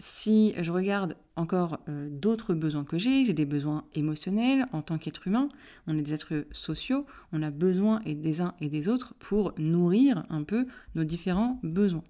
Si 0.00 0.52
je 0.60 0.72
regarde 0.72 1.16
encore 1.36 1.78
euh, 1.88 2.08
d'autres 2.10 2.54
besoins 2.54 2.82
que 2.82 2.98
j'ai, 2.98 3.24
j'ai 3.24 3.32
des 3.32 3.44
besoins 3.44 3.84
émotionnels 3.94 4.66
en 4.72 4.82
tant 4.82 4.98
qu'être 4.98 5.28
humain, 5.28 5.48
on 5.86 5.96
est 5.96 6.02
des 6.02 6.12
êtres 6.12 6.46
sociaux, 6.50 7.06
on 7.32 7.42
a 7.42 7.50
besoin 7.50 8.00
des 8.04 8.40
uns 8.40 8.54
et 8.60 8.68
des 8.68 8.88
autres 8.88 9.14
pour 9.20 9.54
nourrir 9.58 10.24
un 10.28 10.42
peu 10.42 10.66
nos 10.96 11.04
différents 11.04 11.60
besoins. 11.62 12.02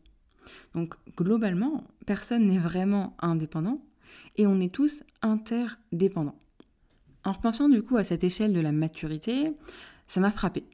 Donc 0.74 0.94
globalement, 1.16 1.84
personne 2.06 2.46
n'est 2.46 2.58
vraiment 2.58 3.16
indépendant 3.20 3.82
et 4.36 4.46
on 4.46 4.60
est 4.60 4.72
tous 4.72 5.02
interdépendants. 5.22 6.38
En 7.24 7.32
repensant 7.32 7.68
du 7.68 7.82
coup 7.82 7.96
à 7.96 8.04
cette 8.04 8.24
échelle 8.24 8.52
de 8.52 8.60
la 8.60 8.72
maturité, 8.72 9.52
ça 10.08 10.20
m'a 10.20 10.30
frappé. 10.30 10.64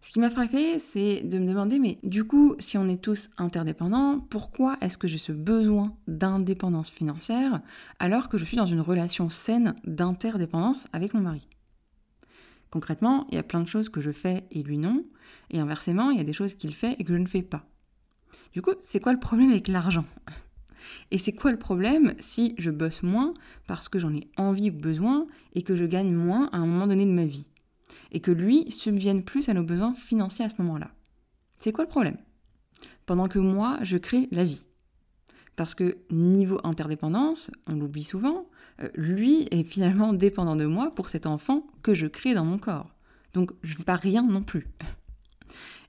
Ce 0.00 0.10
qui 0.10 0.20
m'a 0.20 0.28
frappé, 0.28 0.78
c'est 0.78 1.22
de 1.22 1.38
me 1.38 1.46
demander, 1.46 1.78
mais 1.78 1.98
du 2.02 2.24
coup, 2.24 2.56
si 2.58 2.76
on 2.76 2.88
est 2.88 3.00
tous 3.00 3.30
interdépendants, 3.38 4.20
pourquoi 4.20 4.76
est-ce 4.82 4.98
que 4.98 5.08
j'ai 5.08 5.16
ce 5.16 5.32
besoin 5.32 5.96
d'indépendance 6.08 6.90
financière 6.90 7.62
alors 8.00 8.28
que 8.28 8.36
je 8.36 8.44
suis 8.44 8.58
dans 8.58 8.66
une 8.66 8.82
relation 8.82 9.30
saine 9.30 9.74
d'interdépendance 9.84 10.88
avec 10.92 11.14
mon 11.14 11.20
mari? 11.20 11.48
Concrètement, 12.68 13.26
il 13.30 13.36
y 13.36 13.38
a 13.38 13.42
plein 13.42 13.60
de 13.60 13.68
choses 13.68 13.88
que 13.88 14.02
je 14.02 14.10
fais 14.10 14.44
et 14.50 14.62
lui 14.62 14.76
non, 14.76 15.04
et 15.50 15.58
inversement, 15.58 16.10
il 16.10 16.18
y 16.18 16.20
a 16.20 16.24
des 16.24 16.34
choses 16.34 16.54
qu'il 16.54 16.74
fait 16.74 16.96
et 16.98 17.04
que 17.04 17.14
je 17.14 17.18
ne 17.18 17.26
fais 17.26 17.42
pas. 17.42 17.64
Du 18.52 18.62
coup, 18.62 18.72
c'est 18.78 19.00
quoi 19.00 19.12
le 19.12 19.18
problème 19.18 19.50
avec 19.50 19.68
l'argent? 19.68 20.04
Et 21.10 21.18
c'est 21.18 21.32
quoi 21.32 21.50
le 21.50 21.58
problème 21.58 22.14
si 22.18 22.54
je 22.58 22.70
bosse 22.70 23.02
moins 23.02 23.34
parce 23.66 23.88
que 23.88 23.98
j'en 23.98 24.14
ai 24.14 24.28
envie 24.36 24.70
ou 24.70 24.74
besoin 24.74 25.26
et 25.54 25.62
que 25.62 25.76
je 25.76 25.84
gagne 25.84 26.14
moins 26.14 26.48
à 26.52 26.58
un 26.58 26.66
moment 26.66 26.86
donné 26.86 27.06
de 27.06 27.10
ma 27.10 27.24
vie? 27.24 27.46
Et 28.12 28.20
que 28.20 28.30
lui 28.30 28.70
subvienne 28.70 29.24
plus 29.24 29.48
à 29.48 29.54
nos 29.54 29.64
besoins 29.64 29.94
financiers 29.94 30.44
à 30.44 30.48
ce 30.48 30.60
moment-là? 30.62 30.90
C'est 31.58 31.72
quoi 31.72 31.84
le 31.84 31.90
problème? 31.90 32.18
Pendant 33.06 33.28
que 33.28 33.38
moi, 33.38 33.78
je 33.82 33.98
crée 33.98 34.28
la 34.30 34.44
vie. 34.44 34.64
Parce 35.56 35.74
que 35.74 35.98
niveau 36.10 36.60
interdépendance, 36.64 37.50
on 37.66 37.76
l'oublie 37.76 38.04
souvent, 38.04 38.46
euh, 38.82 38.88
lui 38.94 39.46
est 39.50 39.64
finalement 39.64 40.12
dépendant 40.12 40.56
de 40.56 40.66
moi 40.66 40.92
pour 40.94 41.08
cet 41.08 41.26
enfant 41.26 41.66
que 41.82 41.94
je 41.94 42.06
crée 42.06 42.34
dans 42.34 42.44
mon 42.44 42.58
corps. 42.58 42.94
Donc 43.34 43.52
je 43.62 43.74
ne 43.74 43.78
veux 43.78 43.84
pas 43.84 43.96
rien 43.96 44.22
non 44.22 44.42
plus. 44.42 44.68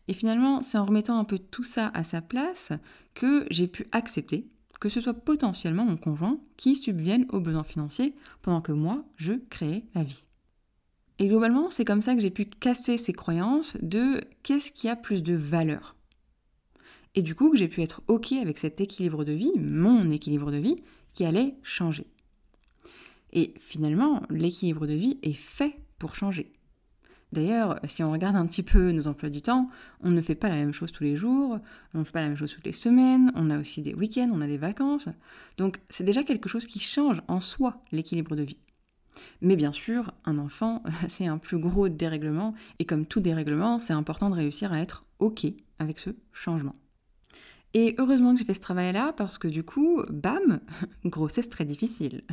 Et 0.07 0.13
finalement, 0.13 0.61
c'est 0.61 0.77
en 0.77 0.85
remettant 0.85 1.17
un 1.17 1.23
peu 1.23 1.39
tout 1.39 1.63
ça 1.63 1.91
à 1.93 2.03
sa 2.03 2.21
place 2.21 2.71
que 3.13 3.45
j'ai 3.49 3.67
pu 3.67 3.87
accepter 3.91 4.47
que 4.79 4.89
ce 4.89 5.01
soit 5.01 5.13
potentiellement 5.13 5.85
mon 5.85 5.97
conjoint 5.97 6.39
qui 6.57 6.75
subvienne 6.75 7.25
aux 7.29 7.39
besoins 7.39 7.63
financiers 7.63 8.13
pendant 8.41 8.61
que 8.61 8.71
moi, 8.71 9.03
je 9.15 9.33
crée 9.49 9.85
la 9.95 10.03
vie. 10.03 10.23
Et 11.17 11.27
globalement, 11.27 11.69
c'est 11.69 11.85
comme 11.85 12.01
ça 12.01 12.13
que 12.13 12.21
j'ai 12.21 12.29
pu 12.29 12.45
casser 12.45 12.97
ces 12.97 13.13
croyances 13.13 13.77
de 13.81 14.21
qu'est-ce 14.43 14.71
qui 14.71 14.89
a 14.89 14.95
plus 14.95 15.23
de 15.23 15.33
valeur. 15.33 15.95
Et 17.15 17.21
du 17.21 17.35
coup, 17.35 17.49
que 17.49 17.57
j'ai 17.57 17.69
pu 17.69 17.81
être 17.81 18.03
OK 18.07 18.33
avec 18.33 18.57
cet 18.57 18.81
équilibre 18.81 19.23
de 19.23 19.31
vie, 19.31 19.53
mon 19.57 20.11
équilibre 20.11 20.51
de 20.51 20.57
vie, 20.57 20.83
qui 21.13 21.23
allait 21.23 21.55
changer. 21.63 22.07
Et 23.31 23.53
finalement, 23.57 24.23
l'équilibre 24.29 24.85
de 24.85 24.93
vie 24.93 25.17
est 25.23 25.33
fait 25.33 25.79
pour 25.97 26.15
changer. 26.15 26.51
D'ailleurs, 27.35 27.81
si 27.83 28.01
on 28.01 28.13
regarde 28.13 28.37
un 28.37 28.45
petit 28.45 28.63
peu 28.63 28.93
nos 28.93 29.07
emplois 29.07 29.29
du 29.29 29.41
temps, 29.41 29.69
on 29.99 30.09
ne 30.09 30.21
fait 30.21 30.35
pas 30.35 30.47
la 30.47 30.55
même 30.55 30.71
chose 30.71 30.93
tous 30.93 31.03
les 31.03 31.17
jours, 31.17 31.59
on 31.93 31.99
ne 31.99 32.03
fait 32.05 32.13
pas 32.13 32.21
la 32.21 32.29
même 32.29 32.37
chose 32.37 32.53
toutes 32.53 32.65
les 32.65 32.71
semaines, 32.71 33.33
on 33.35 33.49
a 33.49 33.59
aussi 33.59 33.81
des 33.81 33.93
week-ends, 33.93 34.29
on 34.31 34.39
a 34.39 34.47
des 34.47 34.57
vacances. 34.57 35.09
Donc 35.57 35.79
c'est 35.89 36.05
déjà 36.05 36.23
quelque 36.23 36.47
chose 36.47 36.65
qui 36.65 36.79
change 36.79 37.21
en 37.27 37.41
soi 37.41 37.83
l'équilibre 37.91 38.37
de 38.37 38.43
vie. 38.43 38.57
Mais 39.41 39.57
bien 39.57 39.73
sûr, 39.73 40.11
un 40.23 40.37
enfant, 40.37 40.81
c'est 41.09 41.27
un 41.27 41.37
plus 41.37 41.57
gros 41.59 41.89
dérèglement, 41.89 42.53
et 42.79 42.85
comme 42.85 43.05
tout 43.05 43.19
dérèglement, 43.19 43.79
c'est 43.79 43.93
important 43.93 44.29
de 44.29 44.35
réussir 44.35 44.71
à 44.71 44.79
être 44.79 45.03
OK 45.19 45.45
avec 45.77 45.99
ce 45.99 46.11
changement. 46.31 46.75
Et 47.73 47.95
heureusement 47.97 48.31
que 48.31 48.39
j'ai 48.39 48.45
fait 48.45 48.53
ce 48.53 48.61
travail-là, 48.61 49.11
parce 49.11 49.37
que 49.37 49.49
du 49.49 49.63
coup, 49.63 50.01
bam, 50.09 50.61
grossesse 51.05 51.49
très 51.49 51.65
difficile. 51.65 52.23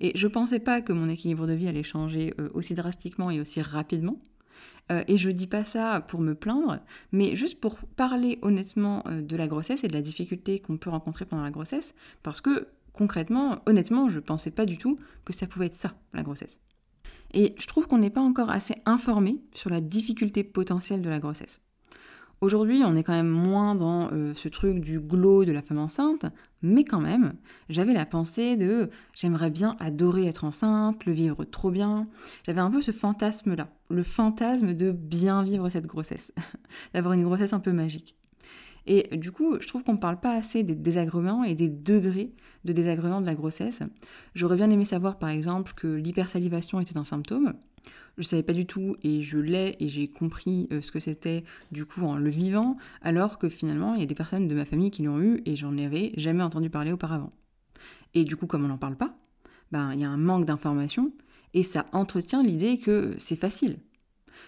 Et 0.00 0.12
je 0.16 0.26
pensais 0.26 0.60
pas 0.60 0.80
que 0.80 0.92
mon 0.92 1.08
équilibre 1.08 1.46
de 1.46 1.52
vie 1.52 1.68
allait 1.68 1.82
changer 1.82 2.34
euh, 2.40 2.48
aussi 2.54 2.74
drastiquement 2.74 3.30
et 3.30 3.40
aussi 3.40 3.60
rapidement. 3.62 4.20
Euh, 4.90 5.02
et 5.06 5.16
je 5.16 5.28
dis 5.30 5.46
pas 5.46 5.64
ça 5.64 6.04
pour 6.06 6.20
me 6.20 6.34
plaindre, 6.34 6.78
mais 7.12 7.36
juste 7.36 7.60
pour 7.60 7.78
parler 7.78 8.38
honnêtement 8.42 9.02
euh, 9.06 9.20
de 9.20 9.36
la 9.36 9.46
grossesse 9.46 9.84
et 9.84 9.88
de 9.88 9.92
la 9.92 10.02
difficulté 10.02 10.60
qu'on 10.60 10.78
peut 10.78 10.90
rencontrer 10.90 11.26
pendant 11.26 11.42
la 11.42 11.50
grossesse, 11.50 11.94
parce 12.22 12.40
que 12.40 12.68
concrètement, 12.92 13.58
honnêtement, 13.66 14.08
je 14.08 14.18
pensais 14.18 14.50
pas 14.50 14.64
du 14.64 14.78
tout 14.78 14.98
que 15.24 15.32
ça 15.32 15.46
pouvait 15.46 15.66
être 15.66 15.74
ça, 15.74 15.94
la 16.14 16.22
grossesse. 16.22 16.58
Et 17.34 17.54
je 17.58 17.66
trouve 17.66 17.86
qu'on 17.86 17.98
n'est 17.98 18.10
pas 18.10 18.22
encore 18.22 18.48
assez 18.48 18.76
informé 18.86 19.42
sur 19.54 19.68
la 19.68 19.82
difficulté 19.82 20.42
potentielle 20.42 21.02
de 21.02 21.10
la 21.10 21.20
grossesse. 21.20 21.60
Aujourd'hui, 22.40 22.82
on 22.84 22.96
est 22.96 23.02
quand 23.02 23.12
même 23.12 23.28
moins 23.28 23.74
dans 23.74 24.10
ce 24.34 24.48
truc 24.48 24.80
du 24.80 25.00
glow 25.00 25.44
de 25.44 25.52
la 25.52 25.60
femme 25.60 25.78
enceinte, 25.78 26.24
mais 26.62 26.84
quand 26.84 27.00
même, 27.00 27.34
j'avais 27.68 27.92
la 27.92 28.06
pensée 28.06 28.56
de 28.56 28.90
j'aimerais 29.14 29.50
bien 29.50 29.76
adorer 29.78 30.26
être 30.26 30.44
enceinte, 30.44 31.04
le 31.06 31.12
vivre 31.12 31.44
trop 31.44 31.70
bien. 31.70 32.08
J'avais 32.44 32.60
un 32.60 32.70
peu 32.70 32.82
ce 32.82 32.90
fantasme-là, 32.90 33.68
le 33.90 34.02
fantasme 34.02 34.74
de 34.74 34.90
bien 34.92 35.42
vivre 35.42 35.68
cette 35.68 35.86
grossesse, 35.86 36.32
d'avoir 36.94 37.14
une 37.14 37.24
grossesse 37.24 37.52
un 37.52 37.60
peu 37.60 37.72
magique. 37.72 38.16
Et 38.86 39.16
du 39.18 39.32
coup, 39.32 39.60
je 39.60 39.66
trouve 39.68 39.84
qu'on 39.84 39.92
ne 39.92 39.98
parle 39.98 40.18
pas 40.18 40.32
assez 40.32 40.62
des 40.62 40.74
désagréments 40.74 41.44
et 41.44 41.54
des 41.54 41.68
degrés 41.68 42.32
de 42.64 42.72
désagréments 42.72 43.20
de 43.20 43.26
la 43.26 43.34
grossesse. 43.34 43.82
J'aurais 44.34 44.56
bien 44.56 44.70
aimé 44.70 44.86
savoir 44.86 45.18
par 45.18 45.28
exemple 45.28 45.74
que 45.76 45.86
l'hypersalivation 45.86 46.80
était 46.80 46.96
un 46.96 47.04
symptôme. 47.04 47.52
Je 48.18 48.24
savais 48.24 48.42
pas 48.42 48.52
du 48.52 48.66
tout 48.66 48.96
et 49.02 49.22
je 49.22 49.38
l'ai 49.38 49.76
et 49.78 49.88
j'ai 49.88 50.08
compris 50.08 50.68
euh, 50.72 50.82
ce 50.82 50.90
que 50.90 50.98
c'était 50.98 51.44
du 51.70 51.86
coup 51.86 52.02
en 52.02 52.16
le 52.16 52.28
vivant, 52.28 52.76
alors 53.00 53.38
que 53.38 53.48
finalement 53.48 53.94
il 53.94 54.00
y 54.00 54.02
a 54.02 54.06
des 54.06 54.14
personnes 54.14 54.48
de 54.48 54.54
ma 54.54 54.64
famille 54.64 54.90
qui 54.90 55.04
l'ont 55.04 55.20
eu 55.20 55.40
et 55.46 55.54
j'en 55.56 55.78
avais 55.78 56.12
jamais 56.16 56.42
entendu 56.42 56.68
parler 56.68 56.90
auparavant. 56.90 57.30
Et 58.14 58.24
du 58.24 58.36
coup, 58.36 58.46
comme 58.46 58.64
on 58.64 58.68
n'en 58.68 58.78
parle 58.78 58.96
pas, 58.96 59.16
ben 59.70 59.92
il 59.92 60.00
y 60.00 60.04
a 60.04 60.10
un 60.10 60.16
manque 60.16 60.46
d'information 60.46 61.12
et 61.54 61.62
ça 61.62 61.84
entretient 61.92 62.42
l'idée 62.42 62.78
que 62.78 63.14
c'est 63.18 63.36
facile. 63.36 63.78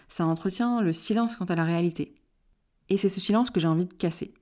Ça 0.09 0.27
entretient 0.27 0.81
le 0.81 0.93
silence 0.93 1.37
quant 1.37 1.45
à 1.45 1.55
la 1.55 1.65
réalité. 1.65 2.15
Et 2.89 2.97
c'est 2.97 3.09
ce 3.09 3.21
silence 3.21 3.51
que 3.51 3.61
j'ai 3.61 3.69
envie 3.69 3.87
de 3.87 3.95
casser. 3.95 4.35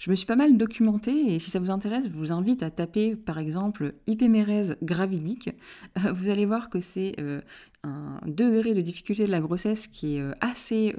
Je 0.00 0.08
me 0.08 0.16
suis 0.16 0.24
pas 0.24 0.34
mal 0.34 0.56
documentée 0.56 1.34
et 1.34 1.38
si 1.38 1.50
ça 1.50 1.60
vous 1.60 1.70
intéresse, 1.70 2.06
je 2.06 2.16
vous 2.16 2.32
invite 2.32 2.62
à 2.62 2.70
taper 2.70 3.16
par 3.16 3.38
exemple 3.38 3.92
hypémérèse 4.06 4.78
gravidique. 4.82 5.50
Euh, 5.98 6.12
vous 6.12 6.30
allez 6.30 6.46
voir 6.46 6.70
que 6.70 6.80
c'est 6.80 7.16
euh, 7.20 7.42
un 7.82 8.18
degré 8.26 8.72
de 8.72 8.80
difficulté 8.80 9.26
de 9.26 9.30
la 9.30 9.42
grossesse 9.42 9.88
qui 9.88 10.16
est 10.16 10.22
euh, 10.22 10.32
assez, 10.40 10.96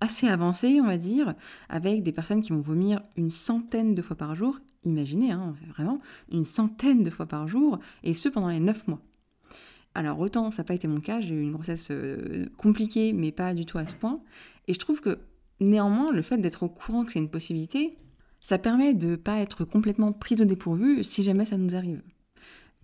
assez 0.00 0.28
avancé, 0.28 0.80
on 0.80 0.86
va 0.86 0.96
dire, 0.96 1.34
avec 1.68 2.02
des 2.02 2.12
personnes 2.12 2.40
qui 2.40 2.52
vont 2.52 2.62
vomir 2.62 3.02
une 3.18 3.30
centaine 3.30 3.94
de 3.94 4.00
fois 4.00 4.16
par 4.16 4.34
jour. 4.34 4.58
Imaginez, 4.84 5.32
hein, 5.32 5.52
vraiment, 5.68 6.00
une 6.30 6.46
centaine 6.46 7.04
de 7.04 7.10
fois 7.10 7.26
par 7.26 7.48
jour, 7.48 7.80
et 8.02 8.14
ce 8.14 8.30
pendant 8.30 8.48
les 8.48 8.60
9 8.60 8.88
mois. 8.88 9.02
Alors 9.94 10.18
autant 10.18 10.50
ça 10.50 10.62
n'a 10.62 10.66
pas 10.66 10.74
été 10.74 10.88
mon 10.88 11.00
cas, 11.00 11.20
j'ai 11.20 11.34
eu 11.34 11.42
une 11.42 11.52
grossesse 11.52 11.92
compliquée, 12.56 13.12
mais 13.12 13.30
pas 13.30 13.52
du 13.52 13.66
tout 13.66 13.76
à 13.76 13.86
ce 13.86 13.94
point. 13.94 14.20
Et 14.68 14.72
je 14.72 14.78
trouve 14.78 15.02
que 15.02 15.18
néanmoins, 15.60 16.10
le 16.10 16.22
fait 16.22 16.38
d'être 16.38 16.62
au 16.62 16.70
courant 16.70 17.04
que 17.04 17.12
c'est 17.12 17.18
une 17.18 17.28
possibilité, 17.28 17.92
ça 18.42 18.58
permet 18.58 18.92
de 18.92 19.12
ne 19.12 19.16
pas 19.16 19.38
être 19.38 19.64
complètement 19.64 20.12
prise 20.12 20.40
au 20.42 20.44
dépourvu 20.44 21.04
si 21.04 21.22
jamais 21.22 21.44
ça 21.44 21.56
nous 21.56 21.76
arrive. 21.76 22.02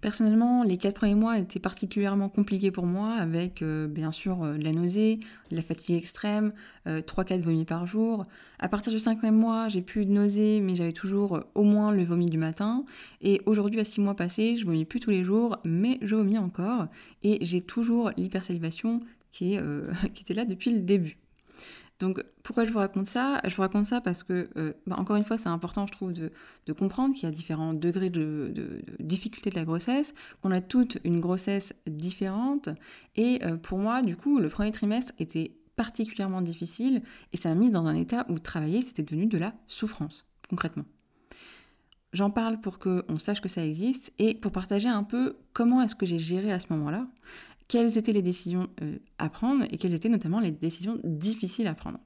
Personnellement, 0.00 0.62
les 0.62 0.76
quatre 0.76 0.94
premiers 0.94 1.16
mois 1.16 1.40
étaient 1.40 1.58
particulièrement 1.58 2.28
compliqués 2.28 2.70
pour 2.70 2.86
moi, 2.86 3.14
avec 3.14 3.62
euh, 3.62 3.88
bien 3.88 4.12
sûr 4.12 4.44
euh, 4.44 4.56
la 4.56 4.70
nausée, 4.70 5.18
la 5.50 5.60
fatigue 5.60 5.96
extrême, 5.96 6.52
euh, 6.86 7.00
3-4 7.00 7.40
vomis 7.40 7.64
par 7.64 7.84
jour. 7.84 8.24
À 8.60 8.68
partir 8.68 8.92
du 8.92 9.00
cinquième 9.00 9.34
mois, 9.34 9.68
j'ai 9.68 9.82
plus 9.82 10.06
de 10.06 10.12
nausée, 10.12 10.60
mais 10.60 10.76
j'avais 10.76 10.92
toujours 10.92 11.34
euh, 11.34 11.40
au 11.56 11.64
moins 11.64 11.90
le 11.90 12.04
vomi 12.04 12.26
du 12.26 12.38
matin. 12.38 12.84
Et 13.20 13.42
aujourd'hui, 13.44 13.80
à 13.80 13.84
6 13.84 14.00
mois 14.00 14.14
passés, 14.14 14.56
je 14.56 14.64
vomis 14.64 14.84
plus 14.84 15.00
tous 15.00 15.10
les 15.10 15.24
jours, 15.24 15.58
mais 15.64 15.98
je 16.02 16.14
vomis 16.14 16.38
encore. 16.38 16.86
Et 17.24 17.38
j'ai 17.40 17.62
toujours 17.62 18.12
l'hypersalivation 18.16 19.00
qui 19.32 19.56
était 20.20 20.34
là 20.34 20.44
depuis 20.44 20.70
le 20.70 20.80
début. 20.80 21.18
Donc 21.98 22.22
pourquoi 22.44 22.64
je 22.64 22.70
vous 22.70 22.78
raconte 22.78 23.06
ça? 23.06 23.40
Je 23.44 23.54
vous 23.56 23.62
raconte 23.62 23.86
ça 23.86 24.00
parce 24.00 24.22
que, 24.22 24.48
euh, 24.56 24.72
bah, 24.86 24.96
encore 24.98 25.16
une 25.16 25.24
fois, 25.24 25.36
c'est 25.36 25.48
important, 25.48 25.86
je 25.86 25.92
trouve, 25.92 26.12
de, 26.12 26.30
comprendre 26.72 27.14
qu'il 27.14 27.24
y 27.24 27.26
a 27.26 27.30
différents 27.30 27.74
degrés 27.74 28.10
de, 28.10 28.82
difficulté 29.00 29.50
de 29.50 29.56
la 29.56 29.64
grossesse, 29.64 30.14
qu'on 30.40 30.52
a 30.52 30.60
toute 30.60 30.98
une 31.04 31.20
grossesse 31.20 31.74
différente. 31.86 32.68
Et 33.16 33.44
euh, 33.44 33.56
pour 33.56 33.78
moi, 33.78 34.02
du 34.02 34.16
coup, 34.16 34.38
le 34.38 34.48
premier 34.48 34.70
trimestre 34.70 35.12
était 35.18 35.56
particulièrement 35.74 36.42
difficile 36.42 37.02
et 37.32 37.36
ça 37.36 37.48
m'a 37.50 37.54
mise 37.54 37.70
dans 37.70 37.86
un 37.86 37.94
état 37.94 38.26
où 38.28 38.38
travailler, 38.38 38.82
c'était 38.82 39.02
devenu 39.02 39.26
de 39.26 39.38
la 39.38 39.54
souffrance, 39.66 40.26
concrètement. 40.48 40.84
J'en 42.12 42.30
parle 42.30 42.60
pour 42.60 42.78
qu'on 42.78 43.18
sache 43.18 43.40
que 43.40 43.48
ça 43.48 43.64
existe 43.64 44.12
et 44.18 44.34
pour 44.34 44.50
partager 44.50 44.88
un 44.88 45.04
peu 45.04 45.36
comment 45.52 45.82
est-ce 45.82 45.94
que 45.94 46.06
j'ai 46.06 46.18
géré 46.18 46.52
à 46.52 46.58
ce 46.58 46.66
moment-là 46.70 47.06
quelles 47.68 47.98
étaient 47.98 48.12
les 48.12 48.22
décisions 48.22 48.68
euh, 48.82 48.98
à 49.18 49.28
prendre 49.28 49.64
et 49.70 49.76
quelles 49.76 49.94
étaient 49.94 50.08
notamment 50.08 50.40
les 50.40 50.50
décisions 50.50 50.98
difficiles 51.04 51.66
à 51.66 51.74
prendre. 51.74 51.98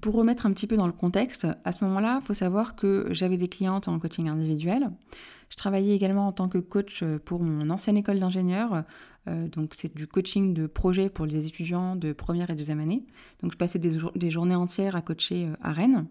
Pour 0.00 0.14
remettre 0.14 0.46
un 0.46 0.52
petit 0.52 0.66
peu 0.66 0.76
dans 0.76 0.86
le 0.86 0.92
contexte, 0.92 1.46
à 1.64 1.72
ce 1.72 1.84
moment-là, 1.84 2.20
il 2.22 2.26
faut 2.26 2.34
savoir 2.34 2.76
que 2.76 3.06
j'avais 3.10 3.36
des 3.36 3.48
clientes 3.48 3.88
en 3.88 3.98
coaching 3.98 4.28
individuel. 4.28 4.90
Je 5.48 5.56
travaillais 5.56 5.94
également 5.94 6.28
en 6.28 6.32
tant 6.32 6.48
que 6.48 6.58
coach 6.58 7.02
euh, 7.02 7.18
pour 7.18 7.42
mon 7.42 7.70
ancienne 7.70 7.96
école 7.96 8.18
d'ingénieur. 8.18 8.84
Euh, 9.28 9.48
donc 9.48 9.74
c'est 9.74 9.94
du 9.94 10.06
coaching 10.06 10.52
de 10.52 10.66
projet 10.66 11.10
pour 11.10 11.26
les 11.26 11.46
étudiants 11.46 11.96
de 11.96 12.12
première 12.12 12.50
et 12.50 12.56
deuxième 12.56 12.80
année. 12.80 13.06
Donc 13.42 13.52
je 13.52 13.56
passais 13.56 13.78
des, 13.78 13.96
des 14.16 14.30
journées 14.30 14.54
entières 14.54 14.96
à 14.96 15.02
coacher 15.02 15.48
à 15.62 15.72
Rennes. 15.72 16.06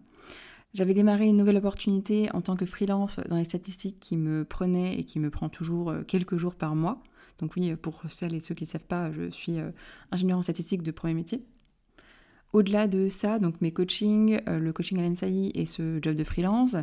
J'avais 0.74 0.94
démarré 0.94 1.28
une 1.28 1.38
nouvelle 1.38 1.58
opportunité 1.58 2.30
en 2.34 2.42
tant 2.42 2.56
que 2.56 2.66
freelance 2.66 3.20
dans 3.28 3.38
les 3.38 3.46
statistiques 3.46 4.00
qui 4.00 4.18
me 4.18 4.46
prenait 4.46 5.00
et 5.00 5.04
qui 5.04 5.20
me 5.20 5.32
prend 5.32 5.50
toujours 5.50 5.92
quelques 6.06 6.38
jours 6.38 6.54
par 6.54 6.76
mois. 6.76 7.02
Donc 7.40 7.54
oui, 7.56 7.76
pour 7.76 8.02
celles 8.10 8.34
et 8.34 8.42
ceux 8.42 8.56
qui 8.56 8.66
ne 8.66 8.70
savent 8.70 8.86
pas, 8.86 9.12
je 9.12 9.30
suis 9.32 9.60
euh, 9.60 9.72
ingénieur 10.12 10.38
en 10.38 10.42
statistique 10.42 10.84
de 10.84 10.92
premier 10.92 11.14
métier. 11.14 11.44
Au-delà 12.52 12.88
de 12.88 13.10
ça, 13.10 13.40
donc 13.40 13.62
mes 13.62 13.72
coachings, 13.72 14.40
euh, 14.48 14.60
le 14.60 14.74
coaching 14.74 15.00
à 15.00 15.04
l'ENSAI 15.04 15.52
et 15.54 15.66
ce 15.66 16.00
job 16.02 16.16
de 16.16 16.24
freelance, 16.24 16.76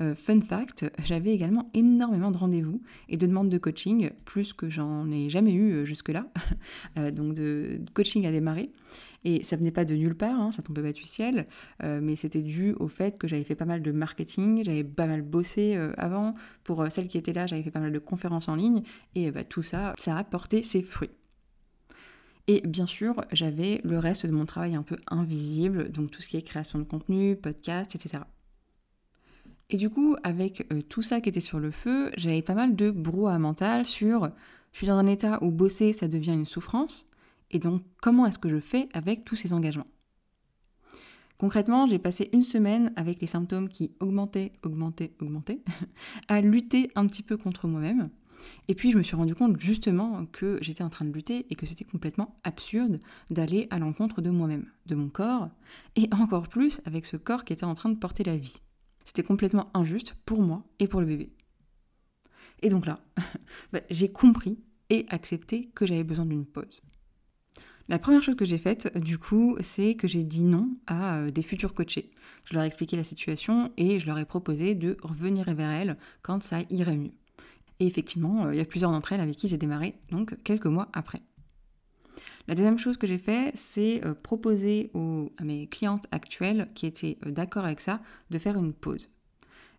euh, 0.00 0.14
fun 0.14 0.40
fact, 0.40 0.90
j'avais 1.04 1.30
également 1.30 1.70
énormément 1.74 2.30
de 2.30 2.38
rendez-vous 2.38 2.82
et 3.08 3.16
de 3.16 3.26
demandes 3.26 3.48
de 3.48 3.58
coaching, 3.58 4.10
plus 4.24 4.52
que 4.52 4.68
j'en 4.68 5.10
ai 5.10 5.30
jamais 5.30 5.52
eu 5.52 5.86
jusque-là, 5.86 6.26
donc 7.12 7.34
de 7.34 7.80
coaching 7.94 8.26
à 8.26 8.32
démarrer. 8.32 8.70
Et 9.24 9.44
ça 9.44 9.56
venait 9.56 9.70
pas 9.70 9.84
de 9.84 9.94
nulle 9.94 10.16
part, 10.16 10.40
hein, 10.40 10.50
ça 10.52 10.62
tombait 10.62 10.82
pas 10.82 10.92
du 10.92 11.04
ciel, 11.04 11.46
euh, 11.82 12.00
mais 12.02 12.16
c'était 12.16 12.42
dû 12.42 12.72
au 12.78 12.88
fait 12.88 13.18
que 13.18 13.28
j'avais 13.28 13.44
fait 13.44 13.54
pas 13.54 13.64
mal 13.64 13.82
de 13.82 13.92
marketing, 13.92 14.64
j'avais 14.64 14.84
pas 14.84 15.06
mal 15.06 15.22
bossé 15.22 15.76
euh, 15.76 15.92
avant. 15.96 16.34
Pour 16.64 16.82
euh, 16.82 16.88
celles 16.88 17.08
qui 17.08 17.18
étaient 17.18 17.32
là, 17.32 17.46
j'avais 17.46 17.62
fait 17.62 17.70
pas 17.70 17.80
mal 17.80 17.92
de 17.92 17.98
conférences 17.98 18.48
en 18.48 18.56
ligne, 18.56 18.82
et 19.14 19.30
bah, 19.30 19.44
tout 19.44 19.62
ça, 19.62 19.94
ça 19.98 20.16
a 20.16 20.24
porté 20.24 20.62
ses 20.62 20.82
fruits. 20.82 21.10
Et 22.48 22.60
bien 22.66 22.86
sûr, 22.86 23.24
j'avais 23.32 23.80
le 23.84 23.98
reste 23.98 24.26
de 24.26 24.32
mon 24.32 24.46
travail 24.46 24.74
un 24.74 24.82
peu 24.82 24.96
invisible, 25.08 25.90
donc 25.90 26.10
tout 26.10 26.20
ce 26.20 26.28
qui 26.28 26.36
est 26.36 26.42
création 26.42 26.78
de 26.78 26.84
contenu, 26.84 27.36
podcast, 27.36 27.94
etc. 27.94 28.24
Et 29.70 29.76
du 29.76 29.88
coup, 29.90 30.16
avec 30.22 30.66
tout 30.88 31.02
ça 31.02 31.20
qui 31.20 31.28
était 31.28 31.40
sur 31.40 31.60
le 31.60 31.70
feu, 31.70 32.10
j'avais 32.16 32.42
pas 32.42 32.54
mal 32.54 32.74
de 32.74 32.90
brouhaha 32.90 33.38
mental 33.38 33.86
sur 33.86 34.30
je 34.72 34.78
suis 34.78 34.86
dans 34.86 34.96
un 34.96 35.06
état 35.06 35.38
où 35.42 35.50
bosser, 35.50 35.92
ça 35.92 36.08
devient 36.08 36.32
une 36.32 36.46
souffrance, 36.46 37.06
et 37.50 37.58
donc, 37.58 37.82
comment 38.00 38.26
est-ce 38.26 38.38
que 38.38 38.48
je 38.48 38.58
fais 38.58 38.88
avec 38.94 39.24
tous 39.24 39.36
ces 39.36 39.52
engagements? 39.52 39.86
Concrètement, 41.36 41.86
j'ai 41.86 41.98
passé 41.98 42.30
une 42.32 42.44
semaine 42.44 42.92
avec 42.96 43.20
les 43.20 43.26
symptômes 43.26 43.68
qui 43.68 43.92
augmentaient, 44.00 44.52
augmentaient, 44.62 45.12
augmentaient, 45.20 45.60
à 46.28 46.40
lutter 46.40 46.90
un 46.94 47.06
petit 47.06 47.22
peu 47.22 47.36
contre 47.36 47.68
moi-même. 47.68 48.08
Et 48.68 48.74
puis 48.74 48.90
je 48.90 48.98
me 48.98 49.02
suis 49.02 49.16
rendu 49.16 49.34
compte 49.34 49.60
justement 49.60 50.26
que 50.26 50.58
j'étais 50.60 50.84
en 50.84 50.88
train 50.88 51.04
de 51.04 51.12
lutter 51.12 51.46
et 51.50 51.54
que 51.54 51.66
c'était 51.66 51.84
complètement 51.84 52.36
absurde 52.44 53.00
d'aller 53.30 53.66
à 53.70 53.78
l'encontre 53.78 54.22
de 54.22 54.30
moi-même, 54.30 54.66
de 54.86 54.94
mon 54.94 55.08
corps, 55.08 55.48
et 55.96 56.08
encore 56.12 56.48
plus 56.48 56.80
avec 56.84 57.06
ce 57.06 57.16
corps 57.16 57.44
qui 57.44 57.52
était 57.52 57.64
en 57.64 57.74
train 57.74 57.90
de 57.90 57.98
porter 57.98 58.24
la 58.24 58.36
vie. 58.36 58.56
C'était 59.04 59.22
complètement 59.22 59.70
injuste 59.74 60.14
pour 60.24 60.42
moi 60.42 60.64
et 60.78 60.88
pour 60.88 61.00
le 61.00 61.06
bébé. 61.06 61.32
Et 62.62 62.68
donc 62.68 62.86
là, 62.86 63.00
bah, 63.72 63.80
j'ai 63.90 64.10
compris 64.10 64.58
et 64.90 65.06
accepté 65.08 65.70
que 65.74 65.86
j'avais 65.86 66.04
besoin 66.04 66.26
d'une 66.26 66.46
pause. 66.46 66.82
La 67.88 67.98
première 67.98 68.22
chose 68.22 68.36
que 68.36 68.44
j'ai 68.44 68.58
faite, 68.58 68.96
du 68.98 69.18
coup, 69.18 69.56
c'est 69.60 69.96
que 69.96 70.06
j'ai 70.06 70.22
dit 70.22 70.44
non 70.44 70.70
à 70.86 71.16
euh, 71.16 71.30
des 71.30 71.42
futurs 71.42 71.74
coachés. 71.74 72.12
Je 72.44 72.54
leur 72.54 72.62
ai 72.62 72.66
expliqué 72.66 72.96
la 72.96 73.04
situation 73.04 73.72
et 73.76 73.98
je 73.98 74.06
leur 74.06 74.18
ai 74.18 74.24
proposé 74.24 74.74
de 74.74 74.96
revenir 75.02 75.52
vers 75.54 75.70
elles 75.70 75.98
quand 76.22 76.42
ça 76.42 76.60
irait 76.70 76.96
mieux. 76.96 77.12
Et 77.82 77.86
effectivement, 77.86 78.46
euh, 78.46 78.54
il 78.54 78.58
y 78.58 78.60
a 78.60 78.64
plusieurs 78.64 78.92
d'entre 78.92 79.12
elles 79.12 79.20
avec 79.20 79.36
qui 79.36 79.48
j'ai 79.48 79.58
démarré, 79.58 79.96
donc 80.12 80.40
quelques 80.44 80.66
mois 80.66 80.88
après. 80.92 81.18
La 82.46 82.54
deuxième 82.54 82.78
chose 82.78 82.96
que 82.96 83.08
j'ai 83.08 83.18
fait, 83.18 83.50
c'est 83.56 84.04
euh, 84.04 84.14
proposer 84.14 84.92
à 85.38 85.44
mes 85.44 85.66
clientes 85.66 86.06
actuelles 86.12 86.68
qui 86.74 86.86
étaient 86.86 87.18
d'accord 87.26 87.64
avec 87.64 87.80
ça 87.80 88.00
de 88.30 88.38
faire 88.38 88.56
une 88.56 88.72
pause 88.72 89.08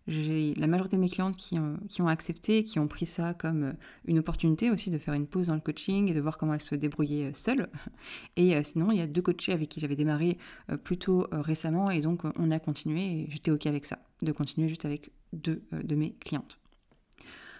j'ai 0.06 0.54
la 0.54 0.66
majorité 0.66 0.96
de 0.96 1.00
mes 1.00 1.08
clientes 1.08 1.36
qui 1.36 1.58
ont, 1.58 2.06
accepté, 2.06 2.64
qui 2.64 2.78
ont 2.78 2.88
pris 2.88 3.06
ça 3.06 3.32
comme 3.32 3.64
euh, 3.64 3.72
une 4.04 4.18
opportunité 4.18 4.70
aussi 4.70 4.90
de 4.90 4.98
faire 4.98 5.14
une 5.14 5.26
pause 5.26 5.46
dans 5.46 5.54
le 5.54 5.60
coaching 5.60 6.10
et 6.10 6.14
de 6.14 6.20
voir 6.20 6.36
comment 6.36 6.54
elles 6.54 6.60
se 6.60 6.74
débrouillaient 6.74 7.30
euh, 7.30 7.32
seules. 7.32 7.68
Et 8.36 8.54
euh, 8.54 8.62
sinon, 8.62 8.90
il 8.90 8.98
y 8.98 9.00
a 9.00 9.06
deux 9.06 9.22
coachés 9.22 9.52
avec 9.52 9.68
qui 9.68 9.80
j'avais 9.80 9.96
démarré 9.96 10.38
plutôt 10.82 11.26
récemment 11.30 11.90
et 11.90 12.00
donc 12.00 12.22
on 12.36 12.50
a 12.50 12.58
continué 12.58 13.02
et 13.02 13.26
j'étais 13.30 13.50
OK 13.50 13.66
avec 13.66 13.86
ça, 13.86 13.98
de 14.22 14.32
continuer 14.32 14.68
juste 14.68 14.84
avec 14.84 15.10
deux 15.32 15.62
de 15.72 15.94
mes 15.94 16.14
clientes. 16.14 16.58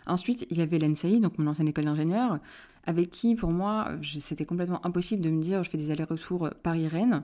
Ensuite, 0.06 0.46
il 0.50 0.58
y 0.58 0.62
avait 0.62 0.78
l'ENSAI, 0.78 1.20
donc 1.20 1.38
mon 1.38 1.50
ancienne 1.50 1.68
école 1.68 1.84
d'ingénieur, 1.84 2.38
avec 2.87 3.11
qui, 3.11 3.34
pour 3.34 3.50
moi, 3.50 3.90
c'était 4.20 4.44
complètement 4.44 4.84
impossible 4.87 5.23
de 5.23 5.30
me 5.30 5.40
dire 5.40 5.62
je 5.62 5.70
fais 5.70 5.78
des 5.78 5.90
allers-retours 5.90 6.50
Paris-Rennes. 6.62 7.23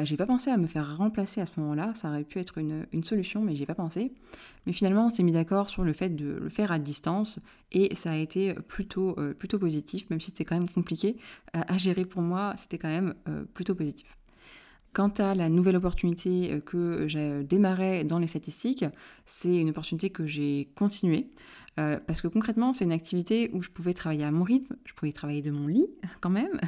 Euh, 0.00 0.04
j'ai 0.04 0.16
pas 0.16 0.26
pensé 0.26 0.50
à 0.50 0.56
me 0.56 0.66
faire 0.66 0.96
remplacer 0.96 1.40
à 1.40 1.46
ce 1.46 1.52
moment-là, 1.58 1.94
ça 1.94 2.08
aurait 2.08 2.24
pu 2.24 2.38
être 2.38 2.58
une, 2.58 3.04
solution, 3.04 3.40
mais 3.40 3.56
j'ai 3.56 3.66
pas 3.66 3.74
pensé. 3.74 4.12
Mais 4.66 4.72
finalement, 4.72 5.06
on 5.06 5.10
s'est 5.10 5.22
mis 5.22 5.32
d'accord 5.32 5.70
sur 5.70 5.84
le 5.84 5.92
fait 5.92 6.10
de 6.10 6.38
le 6.42 6.48
faire 6.48 6.72
à 6.72 6.78
distance 6.78 7.38
et 7.72 7.94
ça 7.94 8.10
a 8.10 8.16
été 8.16 8.54
plutôt, 8.54 9.18
euh, 9.18 9.32
plutôt 9.32 9.58
positif, 9.58 10.10
même 10.10 10.20
si 10.20 10.26
c'était 10.26 10.44
quand 10.44 10.58
même 10.58 10.68
compliqué 10.68 11.16
à 11.52 11.78
gérer 11.78 12.04
pour 12.04 12.22
moi, 12.22 12.54
c'était 12.56 12.78
quand 12.78 12.88
même 12.88 13.14
euh, 13.28 13.44
plutôt 13.54 13.74
positif. 13.74 14.16
Quant 14.96 15.12
à 15.18 15.34
la 15.34 15.50
nouvelle 15.50 15.76
opportunité 15.76 16.58
que 16.64 17.06
j'ai 17.06 17.44
démarré 17.44 18.02
dans 18.02 18.18
les 18.18 18.26
statistiques, 18.26 18.86
c'est 19.26 19.54
une 19.54 19.68
opportunité 19.68 20.08
que 20.08 20.26
j'ai 20.26 20.70
continuée. 20.74 21.28
Euh, 21.78 22.00
parce 22.06 22.22
que 22.22 22.28
concrètement, 22.28 22.72
c'est 22.72 22.86
une 22.86 22.92
activité 22.92 23.50
où 23.52 23.60
je 23.60 23.68
pouvais 23.68 23.92
travailler 23.92 24.24
à 24.24 24.30
mon 24.30 24.42
rythme, 24.42 24.76
je 24.86 24.94
pouvais 24.94 25.12
travailler 25.12 25.42
de 25.42 25.50
mon 25.50 25.66
lit 25.66 25.88
quand 26.22 26.30
même, 26.30 26.58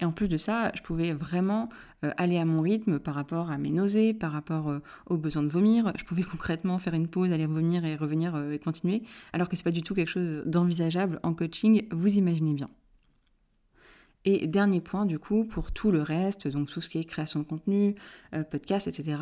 et 0.00 0.04
en 0.04 0.12
plus 0.12 0.28
de 0.28 0.36
ça, 0.36 0.70
je 0.76 0.82
pouvais 0.82 1.12
vraiment 1.12 1.68
euh, 2.04 2.12
aller 2.16 2.38
à 2.38 2.44
mon 2.44 2.60
rythme 2.60 3.00
par 3.00 3.16
rapport 3.16 3.50
à 3.50 3.58
mes 3.58 3.70
nausées, 3.70 4.14
par 4.14 4.30
rapport 4.30 4.68
euh, 4.68 4.78
aux 5.06 5.16
besoins 5.16 5.42
de 5.42 5.48
vomir. 5.48 5.92
Je 5.98 6.04
pouvais 6.04 6.22
concrètement 6.22 6.78
faire 6.78 6.94
une 6.94 7.08
pause, 7.08 7.32
aller 7.32 7.46
vomir 7.46 7.84
et 7.84 7.96
revenir 7.96 8.36
et 8.52 8.60
continuer, 8.60 9.02
alors 9.32 9.48
que 9.48 9.56
c'est 9.56 9.64
pas 9.64 9.72
du 9.72 9.82
tout 9.82 9.96
quelque 9.96 10.10
chose 10.10 10.44
d'envisageable 10.46 11.18
en 11.24 11.34
coaching, 11.34 11.88
vous 11.90 12.16
imaginez 12.16 12.54
bien. 12.54 12.70
Et 14.24 14.46
dernier 14.46 14.80
point, 14.80 15.04
du 15.04 15.18
coup, 15.18 15.44
pour 15.44 15.72
tout 15.72 15.90
le 15.90 16.02
reste, 16.02 16.46
donc 16.48 16.68
tout 16.68 16.80
ce 16.80 16.88
qui 16.88 16.98
est 16.98 17.04
création 17.04 17.40
de 17.40 17.44
contenu, 17.44 17.96
podcast, 18.50 18.86
etc., 18.86 19.16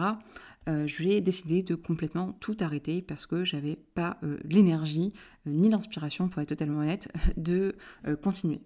euh, 0.69 0.87
j'ai 0.87 1.21
décidé 1.21 1.63
de 1.63 1.75
complètement 1.75 2.33
tout 2.41 2.57
arrêter 2.61 3.01
parce 3.01 3.27
que 3.27 3.45
j'avais 3.45 3.77
pas 3.95 4.19
euh, 4.23 4.39
l'énergie 4.45 5.13
euh, 5.47 5.51
ni 5.53 5.71
l'inspiration, 5.71 6.29
pour 6.29 6.43
être 6.43 6.51
totalement 6.51 6.81
honnête, 6.81 7.11
de 7.37 7.75
continuer. 8.23 8.61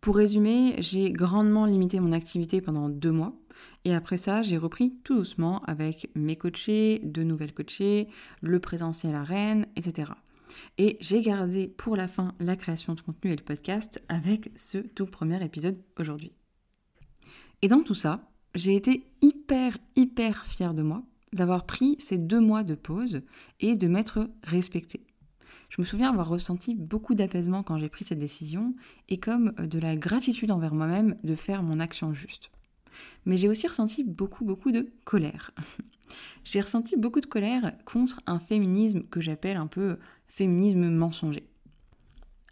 Pour 0.00 0.16
résumer, 0.16 0.76
j'ai 0.80 1.10
grandement 1.12 1.64
limité 1.64 1.98
mon 1.98 2.12
activité 2.12 2.60
pendant 2.60 2.88
deux 2.88 3.10
mois. 3.10 3.32
Et 3.84 3.94
après 3.94 4.18
ça, 4.18 4.42
j'ai 4.42 4.58
repris 4.58 4.94
tout 5.02 5.16
doucement 5.16 5.62
avec 5.64 6.10
mes 6.14 6.36
coachés, 6.36 7.00
de 7.04 7.22
nouvelles 7.22 7.54
coachées, 7.54 8.08
le 8.42 8.60
présentiel 8.60 9.14
à 9.14 9.24
Rennes, 9.24 9.66
etc. 9.76 10.12
Et 10.78 10.96
j'ai 11.00 11.20
gardé 11.20 11.68
pour 11.68 11.96
la 11.96 12.08
fin 12.08 12.34
la 12.40 12.56
création 12.56 12.94
de 12.94 13.00
contenu 13.00 13.32
et 13.32 13.36
le 13.36 13.42
podcast 13.42 14.02
avec 14.08 14.50
ce 14.56 14.78
tout 14.78 15.06
premier 15.06 15.42
épisode 15.44 15.78
aujourd'hui. 15.98 16.32
Et 17.62 17.68
dans 17.68 17.82
tout 17.82 17.94
ça, 17.94 18.30
j'ai 18.54 18.76
été 18.76 19.06
hyper, 19.22 19.78
hyper 19.96 20.46
fière 20.46 20.74
de 20.74 20.82
moi 20.82 21.02
d'avoir 21.32 21.66
pris 21.66 21.96
ces 21.98 22.18
deux 22.18 22.40
mois 22.40 22.62
de 22.62 22.74
pause 22.74 23.22
et 23.60 23.76
de 23.76 23.88
m'être 23.88 24.30
respectée. 24.44 25.04
Je 25.68 25.80
me 25.80 25.86
souviens 25.86 26.10
avoir 26.10 26.28
ressenti 26.28 26.74
beaucoup 26.76 27.16
d'apaisement 27.16 27.64
quand 27.64 27.78
j'ai 27.80 27.88
pris 27.88 28.04
cette 28.04 28.20
décision 28.20 28.76
et 29.08 29.18
comme 29.18 29.52
de 29.52 29.78
la 29.80 29.96
gratitude 29.96 30.52
envers 30.52 30.74
moi-même 30.74 31.16
de 31.24 31.34
faire 31.34 31.64
mon 31.64 31.80
action 31.80 32.12
juste. 32.12 32.50
Mais 33.24 33.36
j'ai 33.36 33.48
aussi 33.48 33.66
ressenti 33.66 34.04
beaucoup, 34.04 34.44
beaucoup 34.44 34.70
de 34.70 34.92
colère. 35.04 35.50
j'ai 36.44 36.60
ressenti 36.60 36.96
beaucoup 36.96 37.20
de 37.20 37.26
colère 37.26 37.72
contre 37.84 38.20
un 38.26 38.38
féminisme 38.38 39.02
que 39.02 39.20
j'appelle 39.20 39.56
un 39.56 39.66
peu 39.66 39.98
féminisme 40.34 40.90
mensonger. 40.90 41.48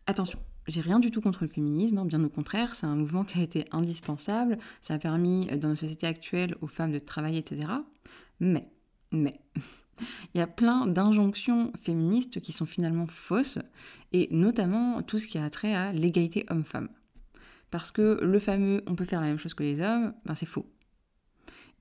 Attention, 0.07 0.38
j'ai 0.68 0.81
rien 0.81 1.01
du 1.01 1.11
tout 1.11 1.21
contre 1.21 1.42
le 1.42 1.49
féminisme, 1.49 1.99
hein, 1.99 2.05
bien 2.05 2.23
au 2.23 2.29
contraire, 2.29 2.77
c'est 2.77 2.87
un 2.87 2.95
mouvement 2.95 3.25
qui 3.25 3.40
a 3.40 3.42
été 3.42 3.66
indispensable, 3.73 4.59
ça 4.81 4.95
a 4.95 4.99
permis 4.99 5.49
euh, 5.51 5.57
dans 5.57 5.71
nos 5.71 5.77
sociétés 5.77 6.07
actuelles 6.07 6.55
aux 6.61 6.68
femmes 6.68 6.92
de 6.92 7.01
travailler, 7.01 7.38
etc. 7.38 7.73
Mais, 8.38 8.68
mais, 9.11 9.40
il 10.35 10.38
y 10.38 10.40
a 10.40 10.47
plein 10.47 10.87
d'injonctions 10.87 11.73
féministes 11.83 12.40
qui 12.40 12.53
sont 12.53 12.66
finalement 12.66 13.09
fausses, 13.09 13.59
et 14.12 14.29
notamment 14.31 15.03
tout 15.03 15.18
ce 15.18 15.27
qui 15.27 15.38
a 15.38 15.51
trait 15.51 15.75
à 15.75 15.92
l'égalité 15.92 16.47
homme-femme. 16.51 16.88
Parce 17.73 17.90
que 17.90 18.21
le 18.23 18.38
fameux 18.38 18.85
on 18.87 18.95
peut 18.95 19.07
faire 19.07 19.21
la 19.21 19.27
même 19.27 19.38
chose 19.38 19.55
que 19.55 19.64
les 19.64 19.81
hommes, 19.81 20.14
ben 20.25 20.37
c'est 20.37 20.47
faux. 20.47 20.72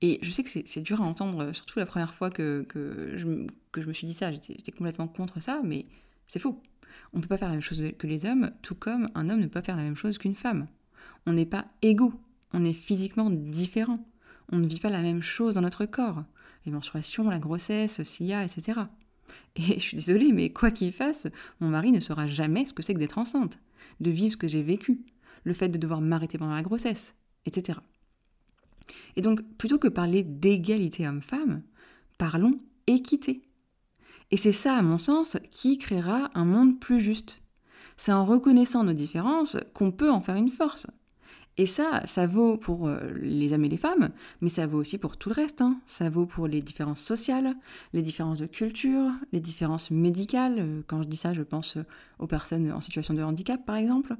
Et 0.02 0.18
je 0.20 0.30
sais 0.30 0.42
que 0.42 0.50
c'est 0.50 0.80
dur 0.80 1.00
à 1.00 1.04
entendre, 1.04 1.52
surtout 1.52 1.78
la 1.78 1.86
première 1.86 2.12
fois 2.12 2.28
que, 2.28 2.66
que, 2.68 3.12
je, 3.16 3.46
que 3.70 3.80
je 3.80 3.86
me 3.86 3.92
suis 3.92 4.06
dit 4.06 4.14
ça, 4.14 4.32
j'étais 4.32 4.72
complètement 4.72 5.06
contre 5.06 5.40
ça, 5.40 5.60
mais 5.64 5.86
c'est 6.26 6.40
faux. 6.40 6.60
On 7.12 7.18
ne 7.18 7.22
peut 7.22 7.28
pas 7.28 7.38
faire 7.38 7.48
la 7.48 7.54
même 7.54 7.62
chose 7.62 7.80
que 7.96 8.06
les 8.08 8.26
hommes, 8.26 8.50
tout 8.62 8.74
comme 8.74 9.08
un 9.14 9.30
homme 9.30 9.38
ne 9.38 9.44
peut 9.44 9.60
pas 9.60 9.62
faire 9.62 9.76
la 9.76 9.84
même 9.84 9.96
chose 9.96 10.18
qu'une 10.18 10.34
femme. 10.34 10.66
On 11.26 11.32
n'est 11.32 11.46
pas 11.46 11.66
égaux, 11.82 12.14
on 12.52 12.64
est 12.64 12.72
physiquement 12.72 13.30
différents. 13.30 14.04
On 14.50 14.58
ne 14.58 14.66
vit 14.66 14.80
pas 14.80 14.90
la 14.90 15.02
même 15.02 15.22
chose 15.22 15.54
dans 15.54 15.60
notre 15.60 15.86
corps. 15.86 16.24
Les 16.66 16.72
menstruations, 16.72 17.28
la 17.30 17.38
grossesse, 17.38 18.02
SIA, 18.02 18.44
etc. 18.44 18.80
Et 19.56 19.74
je 19.74 19.80
suis 19.80 19.96
désolée, 19.96 20.32
mais 20.32 20.50
quoi 20.50 20.72
qu'il 20.72 20.92
fasse, 20.92 21.28
mon 21.60 21.68
mari 21.68 21.92
ne 21.92 22.00
saura 22.00 22.26
jamais 22.26 22.66
ce 22.66 22.74
que 22.74 22.82
c'est 22.82 22.94
que 22.94 22.98
d'être 22.98 23.18
enceinte, 23.18 23.58
de 24.00 24.10
vivre 24.10 24.32
ce 24.32 24.36
que 24.36 24.48
j'ai 24.48 24.62
vécu, 24.62 25.04
le 25.44 25.54
fait 25.54 25.68
de 25.68 25.78
devoir 25.78 26.00
m'arrêter 26.00 26.38
pendant 26.38 26.54
la 26.54 26.62
grossesse, 26.62 27.14
etc. 27.46 27.78
Et 29.16 29.22
donc, 29.22 29.42
plutôt 29.56 29.78
que 29.78 29.88
parler 29.88 30.22
d'égalité 30.22 31.06
homme-femme, 31.06 31.62
parlons 32.18 32.58
équité. 32.86 33.42
Et 34.30 34.36
c'est 34.36 34.52
ça, 34.52 34.76
à 34.76 34.82
mon 34.82 34.98
sens, 34.98 35.36
qui 35.50 35.78
créera 35.78 36.30
un 36.34 36.44
monde 36.44 36.80
plus 36.80 37.00
juste. 37.00 37.42
C'est 37.96 38.12
en 38.12 38.24
reconnaissant 38.24 38.84
nos 38.84 38.94
différences 38.94 39.56
qu'on 39.74 39.92
peut 39.92 40.10
en 40.10 40.22
faire 40.22 40.36
une 40.36 40.48
force. 40.48 40.86
Et 41.58 41.66
ça, 41.66 42.00
ça 42.06 42.26
vaut 42.26 42.56
pour 42.56 42.88
euh, 42.88 43.12
les 43.20 43.52
hommes 43.52 43.64
et 43.64 43.68
les 43.68 43.76
femmes, 43.76 44.10
mais 44.40 44.48
ça 44.48 44.66
vaut 44.66 44.78
aussi 44.78 44.96
pour 44.96 45.18
tout 45.18 45.28
le 45.28 45.34
reste. 45.34 45.60
Hein. 45.60 45.76
Ça 45.86 46.08
vaut 46.08 46.24
pour 46.24 46.46
les 46.46 46.62
différences 46.62 47.02
sociales, 47.02 47.54
les 47.92 48.00
différences 48.00 48.38
de 48.38 48.46
culture, 48.46 49.10
les 49.32 49.40
différences 49.40 49.90
médicales. 49.90 50.56
Euh, 50.58 50.82
quand 50.86 51.02
je 51.02 51.08
dis 51.08 51.18
ça, 51.18 51.34
je 51.34 51.42
pense 51.42 51.76
aux 52.18 52.26
personnes 52.26 52.72
en 52.72 52.80
situation 52.80 53.12
de 53.12 53.22
handicap, 53.22 53.62
par 53.66 53.76
exemple. 53.76 54.16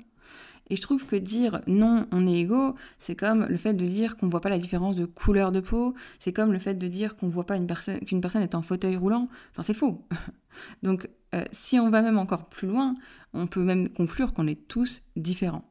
Et 0.73 0.77
je 0.77 0.81
trouve 0.81 1.05
que 1.05 1.17
dire 1.17 1.61
non, 1.67 2.07
on 2.13 2.27
est 2.27 2.41
égaux, 2.41 2.75
c'est 2.99 3.15
comme 3.15 3.45
le 3.45 3.59
fait 3.59 3.75
de 3.75 3.85
dire 3.85 4.17
qu'on 4.17 4.25
ne 4.25 4.31
voit 4.31 4.41
pas 4.41 4.49
la 4.49 4.57
différence 4.57 4.97
de 4.97 5.05
couleur 5.05 5.53
de 5.53 5.61
peau, 5.61 5.95
c'est 6.19 6.33
comme 6.33 6.51
le 6.51 6.59
fait 6.59 6.77
de 6.77 6.89
dire 6.89 7.15
qu'on 7.15 7.29
voit 7.29 7.45
pas 7.45 7.59
qu'une 7.59 8.23
personne 8.23 8.41
est 8.41 8.55
en 8.55 8.63
fauteuil 8.63 8.97
roulant. 8.97 9.29
Enfin, 9.51 9.61
c'est 9.61 9.75
faux. 9.75 10.07
Donc, 10.83 11.11
euh, 11.35 11.45
si 11.53 11.79
on 11.79 11.91
va 11.91 12.01
même 12.01 12.17
encore 12.17 12.49
plus 12.49 12.69
loin, 12.69 12.95
on 13.35 13.47
peut 13.47 13.63
même 13.63 13.91
conclure 13.91 14.33
qu'on 14.33 14.47
est 14.47 14.67
tous 14.67 15.03
différents. 15.15 15.65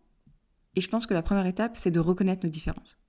Et 0.76 0.82
je 0.82 0.88
pense 0.88 1.08
que 1.08 1.16
la 1.16 1.24
première 1.24 1.48
étape, 1.48 1.78
c'est 1.78 1.90
de 1.90 2.00
reconnaître 2.00 2.46
nos 2.46 2.52
différences. 2.52 3.00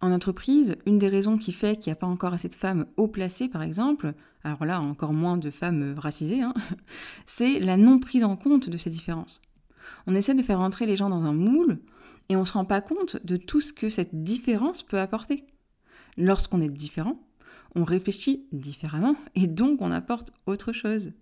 En 0.00 0.12
entreprise, 0.12 0.76
une 0.86 1.00
des 1.00 1.08
raisons 1.08 1.38
qui 1.38 1.50
fait 1.50 1.76
qu'il 1.76 1.90
n'y 1.90 1.94
a 1.94 2.00
pas 2.00 2.06
encore 2.06 2.34
assez 2.34 2.48
de 2.48 2.54
femmes 2.54 2.86
haut 2.96 3.08
placées, 3.08 3.48
par 3.48 3.64
exemple, 3.64 4.14
alors 4.44 4.64
là, 4.64 4.80
encore 4.80 5.12
moins 5.12 5.38
de 5.38 5.50
femmes 5.50 5.96
racisées, 5.98 6.42
hein, 6.42 6.54
c'est 7.26 7.58
la 7.58 7.76
non 7.76 7.98
prise 7.98 8.22
en 8.22 8.36
compte 8.36 8.70
de 8.70 8.78
ces 8.78 8.90
différences. 8.90 9.40
On 10.06 10.14
essaie 10.14 10.34
de 10.34 10.42
faire 10.42 10.60
entrer 10.60 10.86
les 10.86 10.96
gens 10.96 11.10
dans 11.10 11.24
un 11.24 11.32
moule 11.32 11.78
et 12.28 12.36
on 12.36 12.40
ne 12.40 12.44
se 12.44 12.52
rend 12.52 12.64
pas 12.64 12.80
compte 12.80 13.24
de 13.24 13.36
tout 13.36 13.60
ce 13.60 13.72
que 13.72 13.88
cette 13.88 14.22
différence 14.22 14.82
peut 14.82 14.98
apporter. 14.98 15.44
Lorsqu'on 16.16 16.60
est 16.60 16.68
différent, 16.68 17.14
on 17.74 17.84
réfléchit 17.84 18.46
différemment 18.52 19.16
et 19.34 19.46
donc 19.46 19.80
on 19.80 19.92
apporte 19.92 20.32
autre 20.46 20.72
chose. 20.72 21.12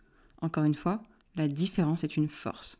Encore 0.41 0.65
une 0.65 0.75
fois, 0.75 1.03
la 1.35 1.49
différence 1.49 2.05
est 2.05 2.17
une 2.17 2.29
force. 2.29 2.79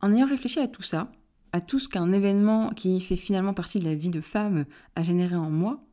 En 0.00 0.12
ayant 0.12 0.26
réfléchi 0.26 0.58
à 0.58 0.68
tout 0.68 0.82
ça, 0.82 1.12
à 1.52 1.60
tout 1.60 1.78
ce 1.78 1.88
qu'un 1.88 2.12
événement 2.12 2.70
qui 2.70 3.00
fait 3.00 3.16
finalement 3.16 3.54
partie 3.54 3.78
de 3.78 3.84
la 3.84 3.94
vie 3.94 4.10
de 4.10 4.20
femme 4.20 4.64
a 4.96 5.02
généré 5.02 5.36
en 5.36 5.50
moi, 5.50 5.84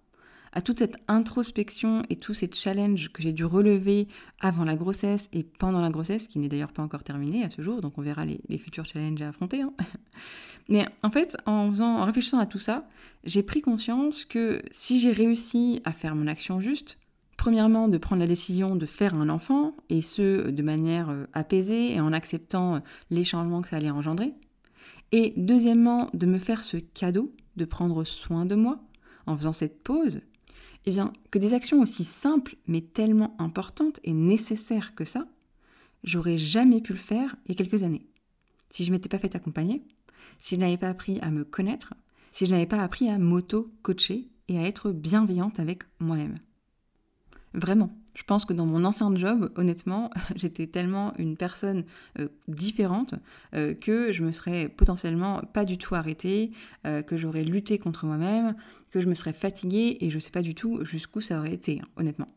à 0.54 0.62
toute 0.62 0.80
cette 0.80 0.98
introspection 1.08 2.04
et 2.10 2.16
tous 2.16 2.34
ces 2.34 2.50
challenges 2.52 3.12
que 3.12 3.22
j'ai 3.22 3.34
dû 3.34 3.46
relever 3.46 4.08
avant 4.40 4.64
la 4.64 4.76
grossesse 4.76 5.30
et 5.34 5.44
pendant 5.44 5.82
la 5.82 5.90
grossesse, 5.90 6.28
qui 6.28 6.40
n'est 6.40 6.50
d'ailleurs 6.50 6.74
pas 6.74 6.84
encore 6.84 7.04
terminée 7.04 7.44
à 7.44 7.50
ce 7.50 7.62
jour, 7.62 7.82
donc 7.82 7.98
on 7.98 8.02
verra 8.02 8.26
les, 8.26 8.58
futurs 8.58 8.86
challenges 8.86 9.22
à 9.22 9.30
affronter. 9.30 9.62
Hein. 9.62 9.74
Mais 10.70 10.86
en 11.02 11.10
fait, 11.10 11.36
en, 11.46 11.70
faisant, 11.70 11.98
en 11.98 12.06
réfléchissant 12.06 12.40
à 12.40 12.46
tout 12.46 12.60
ça, 12.60 12.88
j'ai 13.24 13.44
pris 13.44 13.62
conscience 13.62 14.26
que 14.26 14.62
si 14.72 15.00
j'ai 15.00 15.12
réussi 15.12 15.82
à 15.84 15.92
faire 15.92 16.16
mon 16.16 16.28
action 16.28 16.60
juste, 16.60 17.00
premièrement 17.38 17.88
de 17.88 17.98
prendre 17.98 18.20
la 18.20 18.28
décision 18.28 18.76
de 18.76 18.86
faire 18.86 19.16
un 19.16 19.30
enfant, 19.30 19.76
et 19.90 20.02
ce 20.02 20.50
de 20.50 20.64
manière 20.64 21.10
euh, 21.10 21.26
apaisée 21.34 21.94
et 21.94 22.02
en 22.02 22.14
acceptant 22.14 22.76
euh, 22.76 22.80
les 23.10 23.24
changements 23.24 23.62
que 23.62 23.70
ça 23.70 23.78
allait 23.78 23.90
engendrer, 23.90 24.34
et 25.12 25.34
deuxièmement 25.38 26.10
de 26.14 26.26
me 26.26 26.38
faire 26.38 26.64
ce 26.64 26.78
cadeau 26.78 27.34
de 27.56 27.66
prendre 27.66 28.04
soin 28.04 28.46
de 28.46 28.56
moi 28.56 28.80
en 29.26 29.36
faisant 29.38 29.54
cette 29.54 29.82
pause, 29.84 30.22
eh 30.98 31.30
que 31.32 31.40
des 31.40 31.54
actions 31.54 31.82
aussi 31.82 32.04
simples, 32.04 32.56
mais 32.68 32.82
tellement 32.82 33.36
importantes 33.40 34.00
et 34.04 34.14
nécessaires 34.14 34.96
que 34.96 35.06
ça, 35.06 35.28
j'aurais 36.04 36.38
jamais 36.38 36.82
pu 36.82 36.94
le 36.94 37.00
faire 37.00 37.36
il 37.46 37.50
y 37.50 37.52
a 37.52 37.56
quelques 37.56 37.84
années. 37.84 38.06
Si 38.70 38.84
je 38.84 38.92
m'étais 38.92 39.10
pas 39.10 39.20
fait 39.20 39.36
accompagner, 39.36 39.84
si 40.40 40.56
je 40.56 40.60
n'avais 40.60 40.78
pas 40.78 40.90
appris 40.90 41.20
à 41.22 41.32
me 41.32 41.44
connaître, 41.44 41.94
si 42.32 42.46
je 42.46 42.52
n'avais 42.52 42.66
pas 42.66 42.84
appris 42.84 43.10
à 43.10 43.18
m'auto-coacher 43.18 44.30
et 44.48 44.58
à 44.58 44.64
être 44.64 44.92
bienveillante 44.92 45.60
avec 45.60 45.84
moi-même. 46.00 46.38
Vraiment. 47.54 47.92
Je 48.16 48.24
pense 48.24 48.46
que 48.46 48.54
dans 48.54 48.66
mon 48.66 48.86
ancien 48.86 49.16
job, 49.16 49.52
honnêtement, 49.56 50.10
j'étais 50.36 50.68
tellement 50.68 51.14
une 51.18 51.38
personne 51.38 51.84
euh, 52.20 52.28
différente 52.48 53.16
euh, 53.54 53.74
que 53.74 54.12
je 54.12 54.24
me 54.24 54.32
serais 54.32 54.70
potentiellement 54.70 55.42
pas 55.54 55.66
du 55.66 55.78
tout 55.78 55.96
arrêtée, 55.96 56.52
euh, 56.86 57.02
que 57.02 57.18
j'aurais 57.18 57.44
lutté 57.44 57.80
contre 57.80 58.06
moi-même, 58.06 58.56
que 58.92 59.02
je 59.02 59.08
me 59.08 59.16
serais 59.16 59.34
fatiguée 59.34 59.98
et 60.02 60.10
je 60.10 60.20
sais 60.20 60.32
pas 60.32 60.42
du 60.42 60.56
tout 60.56 60.84
jusqu'où 60.84 61.22
ça 61.22 61.40
aurait 61.40 61.54
été, 61.54 61.80
hein, 61.82 61.88
honnêtement. 61.98 62.28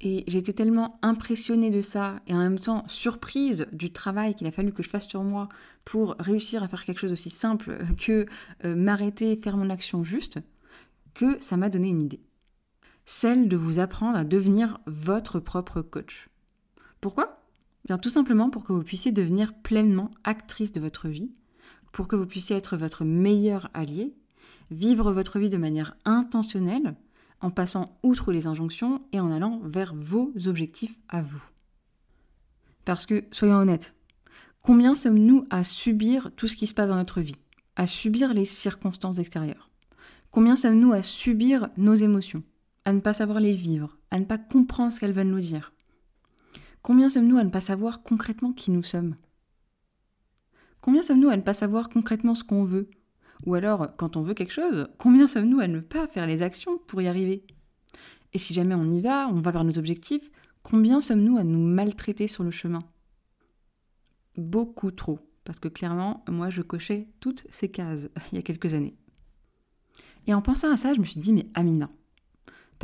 Et 0.00 0.24
j'étais 0.26 0.52
tellement 0.52 0.98
impressionnée 1.02 1.70
de 1.70 1.80
ça 1.80 2.20
et 2.26 2.34
en 2.34 2.38
même 2.38 2.58
temps 2.58 2.84
surprise 2.88 3.66
du 3.72 3.90
travail 3.90 4.34
qu'il 4.34 4.46
a 4.46 4.52
fallu 4.52 4.72
que 4.72 4.82
je 4.82 4.90
fasse 4.90 5.08
sur 5.08 5.22
moi 5.22 5.48
pour 5.84 6.16
réussir 6.18 6.62
à 6.62 6.68
faire 6.68 6.84
quelque 6.84 6.98
chose 6.98 7.12
aussi 7.12 7.30
simple 7.30 7.78
que 7.98 8.26
m'arrêter, 8.64 9.36
faire 9.36 9.56
mon 9.56 9.70
action 9.70 10.04
juste, 10.04 10.40
que 11.14 11.40
ça 11.40 11.56
m'a 11.56 11.70
donné 11.70 11.88
une 11.88 12.02
idée 12.02 12.20
celle 13.06 13.48
de 13.48 13.56
vous 13.56 13.78
apprendre 13.78 14.16
à 14.16 14.24
devenir 14.24 14.78
votre 14.86 15.40
propre 15.40 15.82
coach. 15.82 16.28
Pourquoi? 17.00 17.42
Bien 17.86 17.98
tout 17.98 18.08
simplement 18.08 18.48
pour 18.48 18.64
que 18.64 18.72
vous 18.72 18.82
puissiez 18.82 19.12
devenir 19.12 19.52
pleinement 19.54 20.10
actrice 20.24 20.72
de 20.72 20.80
votre 20.80 21.08
vie, 21.08 21.30
pour 21.92 22.08
que 22.08 22.16
vous 22.16 22.26
puissiez 22.26 22.56
être 22.56 22.76
votre 22.76 23.04
meilleur 23.04 23.68
allié, 23.74 24.14
vivre 24.70 25.12
votre 25.12 25.38
vie 25.38 25.50
de 25.50 25.58
manière 25.58 25.96
intentionnelle, 26.04 26.96
en 27.40 27.50
passant 27.50 27.98
outre 28.02 28.32
les 28.32 28.46
injonctions 28.46 29.02
et 29.12 29.20
en 29.20 29.30
allant 29.30 29.60
vers 29.64 29.94
vos 29.94 30.32
objectifs 30.46 30.96
à 31.10 31.20
vous. 31.20 31.42
Parce 32.86 33.04
que, 33.04 33.24
soyons 33.30 33.56
honnêtes, 33.56 33.94
combien 34.62 34.94
sommes-nous 34.94 35.44
à 35.50 35.62
subir 35.62 36.30
tout 36.36 36.48
ce 36.48 36.56
qui 36.56 36.66
se 36.66 36.74
passe 36.74 36.88
dans 36.88 36.96
notre 36.96 37.20
vie, 37.20 37.36
à 37.76 37.86
subir 37.86 38.32
les 38.32 38.46
circonstances 38.46 39.18
extérieures? 39.18 39.70
Combien 40.30 40.56
sommes-nous 40.56 40.92
à 40.92 41.02
subir 41.02 41.68
nos 41.76 41.94
émotions? 41.94 42.42
À 42.84 42.92
ne 42.92 43.00
pas 43.00 43.12
savoir 43.12 43.40
les 43.40 43.52
vivre, 43.52 43.98
à 44.10 44.18
ne 44.18 44.24
pas 44.24 44.38
comprendre 44.38 44.92
ce 44.92 45.00
qu'elles 45.00 45.12
veulent 45.12 45.28
nous 45.28 45.40
dire. 45.40 45.72
Combien 46.82 47.08
sommes-nous 47.08 47.38
à 47.38 47.44
ne 47.44 47.50
pas 47.50 47.60
savoir 47.60 48.02
concrètement 48.02 48.52
qui 48.52 48.70
nous 48.70 48.82
sommes? 48.82 49.16
Combien 50.80 51.02
sommes-nous 51.02 51.30
à 51.30 51.36
ne 51.36 51.42
pas 51.42 51.54
savoir 51.54 51.88
concrètement 51.88 52.34
ce 52.34 52.44
qu'on 52.44 52.64
veut? 52.64 52.90
Ou 53.46 53.54
alors, 53.54 53.96
quand 53.96 54.16
on 54.16 54.22
veut 54.22 54.34
quelque 54.34 54.52
chose, 54.52 54.88
combien 54.98 55.26
sommes-nous 55.26 55.60
à 55.60 55.68
ne 55.68 55.80
pas 55.80 56.06
faire 56.08 56.26
les 56.26 56.42
actions 56.42 56.78
pour 56.78 57.00
y 57.00 57.08
arriver? 57.08 57.46
Et 58.34 58.38
si 58.38 58.52
jamais 58.52 58.74
on 58.74 58.90
y 58.90 59.00
va, 59.00 59.28
on 59.28 59.40
va 59.40 59.50
vers 59.50 59.64
nos 59.64 59.78
objectifs, 59.78 60.30
combien 60.62 61.00
sommes-nous 61.00 61.38
à 61.38 61.44
nous 61.44 61.62
maltraiter 61.66 62.28
sur 62.28 62.44
le 62.44 62.50
chemin? 62.50 62.80
Beaucoup 64.36 64.90
trop, 64.90 65.20
parce 65.44 65.60
que 65.60 65.68
clairement, 65.68 66.24
moi 66.28 66.50
je 66.50 66.60
cochais 66.60 67.08
toutes 67.20 67.46
ces 67.50 67.70
cases 67.70 68.08
il 68.32 68.36
y 68.36 68.38
a 68.38 68.42
quelques 68.42 68.74
années. 68.74 68.96
Et 70.26 70.34
en 70.34 70.42
pensant 70.42 70.70
à 70.70 70.76
ça, 70.76 70.92
je 70.94 71.00
me 71.00 71.04
suis 71.04 71.20
dit, 71.20 71.32
mais 71.32 71.46
Amina, 71.54 71.90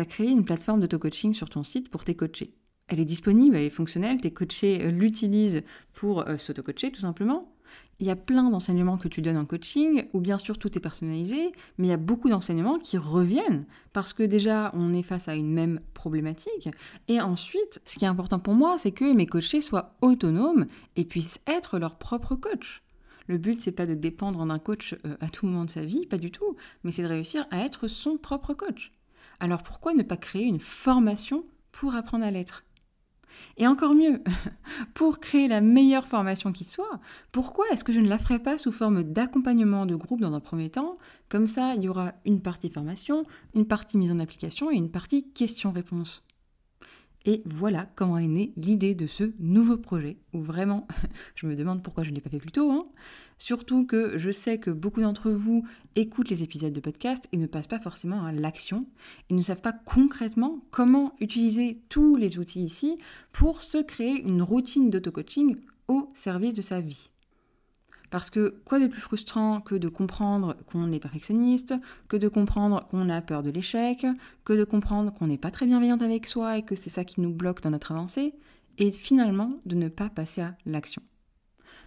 tu 0.01 0.03
as 0.03 0.07
créé 0.07 0.31
une 0.31 0.45
plateforme 0.45 0.81
d'auto-coaching 0.81 1.35
sur 1.35 1.51
ton 1.51 1.63
site 1.63 1.91
pour 1.91 2.05
tes 2.05 2.15
coachés. 2.15 2.55
Elle 2.89 3.01
est 3.01 3.05
disponible, 3.05 3.57
elle 3.57 3.65
est 3.65 3.71
fonctionnelle, 3.71 4.19
tes 4.19 4.33
coachés 4.33 4.83
euh, 4.83 4.91
l'utilisent 4.91 5.63
pour 5.93 6.27
euh, 6.27 6.39
s'auto-coacher 6.39 6.91
tout 6.91 7.03
simplement. 7.03 7.55
Il 7.99 8.07
y 8.07 8.11
a 8.11 8.17
plein 8.17 8.49
d'enseignements 8.49 8.97
que 8.97 9.09
tu 9.09 9.21
donnes 9.21 9.37
en 9.37 9.45
coaching, 9.45 10.07
ou 10.15 10.23
bien 10.23 10.39
sûr 10.39 10.59
tout 10.59 10.77
est 10.77 10.81
personnalisé, 10.81 11.53
mais 11.77 11.89
il 11.89 11.91
y 11.91 11.93
a 11.93 11.99
beaucoup 11.99 12.31
d'enseignements 12.31 12.79
qui 12.79 12.97
reviennent 12.97 13.67
parce 13.93 14.15
que 14.15 14.23
déjà 14.23 14.71
on 14.75 14.95
est 14.95 15.03
face 15.03 15.29
à 15.29 15.35
une 15.35 15.53
même 15.53 15.81
problématique. 15.93 16.71
Et 17.09 17.21
ensuite, 17.21 17.83
ce 17.85 17.99
qui 17.99 18.07
est 18.07 18.09
important 18.09 18.39
pour 18.39 18.55
moi, 18.55 18.79
c'est 18.79 18.93
que 18.93 19.13
mes 19.13 19.27
coachés 19.27 19.61
soient 19.61 19.97
autonomes 20.01 20.65
et 20.97 21.05
puissent 21.05 21.41
être 21.47 21.79
leur 21.79 21.99
propre 21.99 22.37
coach. 22.37 22.83
Le 23.27 23.37
but, 23.37 23.61
c'est 23.61 23.71
pas 23.71 23.87
de 23.87 23.95
dépendre 23.95 24.45
d'un 24.47 24.59
coach 24.59 24.95
euh, 25.05 25.17
à 25.21 25.29
tout 25.29 25.47
moment 25.47 25.67
de 25.67 25.71
sa 25.71 25.85
vie, 25.85 26.07
pas 26.07 26.19
du 26.19 26.31
tout, 26.31 26.57
mais 26.85 26.91
c'est 26.91 27.03
de 27.03 27.09
réussir 27.09 27.47
à 27.51 27.61
être 27.61 27.87
son 27.87 28.17
propre 28.17 28.55
coach. 28.55 28.93
Alors 29.41 29.63
pourquoi 29.63 29.95
ne 29.95 30.03
pas 30.03 30.17
créer 30.17 30.45
une 30.45 30.61
formation 30.61 31.45
pour 31.73 31.95
apprendre 31.95 32.25
à 32.25 32.31
l'être? 32.31 32.65
Et 33.57 33.67
encore 33.67 33.95
mieux, 33.95 34.23
pour 34.95 35.19
créer 35.19 35.49
la 35.49 35.61
meilleure 35.61 36.07
formation 36.07 36.53
qui 36.53 36.65
soit, 36.65 37.01
pourquoi 37.33 37.67
est-ce 37.71 37.85
que 37.85 37.93
je 37.93 38.01
ne 38.01 38.09
la 38.09 38.19
ferais 38.19 38.39
pas 38.39 38.59
sous 38.59 38.73
forme 38.73 39.03
d'accompagnement 39.03 39.87
de 39.87 39.97
groupe 39.97 40.21
dans 40.21 40.35
un 40.35 40.41
premier 40.41 40.71
temps? 40.71 40.99
Comme 41.29 41.49
ça, 41.49 41.75
il 41.75 41.83
y 41.83 41.89
aura 41.89 42.13
une 42.25 42.43
partie 42.43 42.71
formation, 42.71 43.23
une 43.55 43.67
partie 43.67 43.97
mise 43.97 44.13
en 44.13 44.21
application 44.21 44.71
et 44.71 44.77
une 44.77 44.91
partie 44.91 45.31
question-réponse. 45.33 46.23
Et 47.27 47.43
voilà 47.45 47.87
comment 47.97 48.17
est 48.17 48.29
née 48.29 48.53
l'idée 48.57 48.95
de 48.95 49.07
ce 49.07 49.33
nouveau 49.39 49.77
projet, 49.77 50.17
où 50.33 50.41
vraiment, 50.41 50.89
je 51.35 51.47
me 51.47 51.55
demande 51.55 51.83
pourquoi 51.83 52.03
je 52.03 52.11
ne 52.11 52.15
l'ai 52.15 52.21
pas 52.21 52.31
fait 52.31 52.39
plus 52.39 52.53
tôt. 52.53 52.71
Hein. 52.71 52.87
Surtout 53.37 53.87
que 53.87 54.17
je 54.17 54.31
sais 54.31 54.59
que 54.59 54.71
beaucoup 54.71 55.03
d'entre 55.03 55.31
vous 55.31 55.67
écoutent 55.97 56.31
les 56.31 56.43
épisodes 56.43 56.73
de 56.73 56.81
podcast 56.81 57.29
et 57.33 57.37
ne 57.37 57.47
passent 57.47 57.67
pas 57.67 57.79
forcément 57.79 58.25
à 58.25 58.33
l'action, 58.33 58.87
et 59.29 59.35
ne 59.35 59.43
savent 59.43 59.61
pas 59.61 59.73
concrètement 59.73 60.65
comment 60.71 61.15
utiliser 61.21 61.81
tous 61.91 62.17
les 62.17 62.39
outils 62.39 62.65
ici 62.65 62.99
pour 63.33 63.63
se 63.63 63.79
créer 63.79 64.23
une 64.23 64.43
routine 64.43 64.89
d'auto-coaching 64.89 65.57
au 65.89 66.09
service 66.15 66.55
de 66.55 66.63
sa 66.63 66.81
vie. 66.81 67.10
Parce 68.11 68.31
que 68.31 68.61
quoi 68.65 68.81
de 68.81 68.87
plus 68.87 69.01
frustrant 69.01 69.61
que 69.61 69.75
de 69.75 69.89
comprendre 69.89 70.57
qu'on 70.67 70.93
est 70.93 71.01
perfectionniste, 71.01 71.75
que 72.09 72.17
de 72.17 72.29
comprendre 72.29 72.87
qu'on 72.89 73.09
a 73.09 73.21
peur 73.21 73.43
de 73.43 73.51
l'échec, 73.51 74.05
que 74.45 74.53
de 74.53 74.65
comprendre 74.65 75.13
qu'on 75.13 75.29
n'est 75.29 75.39
pas 75.39 75.51
très 75.51 75.67
bienveillante 75.67 76.03
avec 76.03 76.27
soi 76.27 76.59
et 76.59 76.63
que 76.63 76.75
c'est 76.75 76.91
ça 76.91 77.05
qui 77.05 77.21
nous 77.21 77.33
bloque 77.33 77.63
dans 77.63 77.71
notre 77.71 77.93
avancée, 77.93 78.35
et 78.79 78.91
finalement 78.93 79.51
de 79.67 79.77
ne 79.77 79.89
pas 79.89 80.09
passer 80.09 80.41
à 80.41 80.57
l'action. 80.67 81.03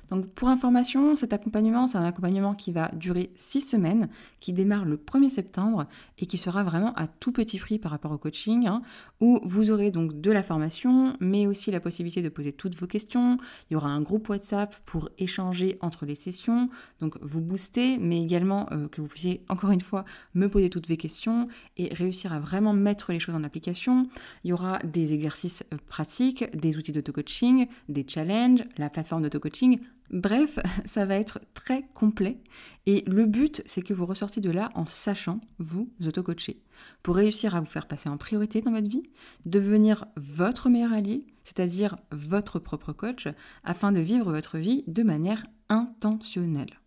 Donc 0.09 0.27
pour 0.29 0.49
information, 0.49 1.15
cet 1.17 1.33
accompagnement, 1.33 1.87
c'est 1.87 1.97
un 1.97 2.03
accompagnement 2.03 2.53
qui 2.53 2.71
va 2.71 2.89
durer 2.93 3.31
six 3.35 3.61
semaines, 3.61 4.09
qui 4.39 4.53
démarre 4.53 4.85
le 4.85 4.97
1er 4.97 5.29
septembre 5.29 5.85
et 6.17 6.25
qui 6.25 6.37
sera 6.37 6.63
vraiment 6.63 6.93
à 6.95 7.07
tout 7.07 7.31
petit 7.31 7.57
prix 7.57 7.79
par 7.79 7.91
rapport 7.91 8.11
au 8.11 8.17
coaching, 8.17 8.67
hein, 8.67 8.81
où 9.21 9.39
vous 9.43 9.71
aurez 9.71 9.91
donc 9.91 10.19
de 10.19 10.31
la 10.31 10.43
formation, 10.43 11.15
mais 11.19 11.47
aussi 11.47 11.71
la 11.71 11.79
possibilité 11.79 12.21
de 12.21 12.29
poser 12.29 12.51
toutes 12.51 12.75
vos 12.75 12.87
questions. 12.87 13.37
Il 13.69 13.73
y 13.73 13.75
aura 13.75 13.89
un 13.89 14.01
groupe 14.01 14.29
WhatsApp 14.29 14.75
pour 14.85 15.09
échanger 15.17 15.77
entre 15.81 16.05
les 16.05 16.15
sessions, 16.15 16.69
donc 16.99 17.17
vous 17.21 17.41
booster, 17.41 17.97
mais 17.97 18.21
également 18.21 18.67
euh, 18.71 18.87
que 18.87 19.01
vous 19.01 19.07
puissiez 19.07 19.43
encore 19.49 19.71
une 19.71 19.81
fois 19.81 20.05
me 20.33 20.47
poser 20.47 20.69
toutes 20.69 20.89
vos 20.89 20.95
questions 20.95 21.47
et 21.77 21.93
réussir 21.93 22.33
à 22.33 22.39
vraiment 22.39 22.73
mettre 22.73 23.11
les 23.11 23.19
choses 23.19 23.35
en 23.35 23.43
application. 23.43 24.07
Il 24.43 24.49
y 24.49 24.53
aura 24.53 24.79
des 24.79 25.13
exercices 25.13 25.63
euh, 25.73 25.77
pratiques, 25.87 26.45
des 26.55 26.77
outils 26.77 26.91
d'auto-coaching, 26.91 27.67
des 27.89 28.05
challenges, 28.07 28.63
la 28.77 28.89
plateforme 28.89 29.23
d'auto-coaching, 29.23 29.79
Bref, 30.13 30.59
ça 30.85 31.05
va 31.05 31.15
être 31.15 31.39
très 31.53 31.83
complet 31.93 32.37
et 32.85 33.03
le 33.07 33.25
but, 33.25 33.63
c'est 33.65 33.81
que 33.81 33.93
vous 33.93 34.05
ressortiez 34.05 34.41
de 34.41 34.51
là 34.51 34.69
en 34.75 34.85
sachant 34.85 35.39
vous 35.57 35.91
auto-coacher 36.05 36.61
pour 37.01 37.15
réussir 37.15 37.55
à 37.55 37.59
vous 37.59 37.65
faire 37.65 37.87
passer 37.87 38.09
en 38.09 38.17
priorité 38.17 38.61
dans 38.61 38.71
votre 38.71 38.89
vie, 38.89 39.03
devenir 39.45 40.05
votre 40.15 40.69
meilleur 40.69 40.93
allié, 40.93 41.25
c'est-à-dire 41.43 41.95
votre 42.11 42.59
propre 42.59 42.93
coach, 42.93 43.27
afin 43.63 43.91
de 43.91 43.99
vivre 43.99 44.31
votre 44.31 44.57
vie 44.57 44.83
de 44.87 45.01
manière 45.01 45.45
intentionnelle. 45.69 46.79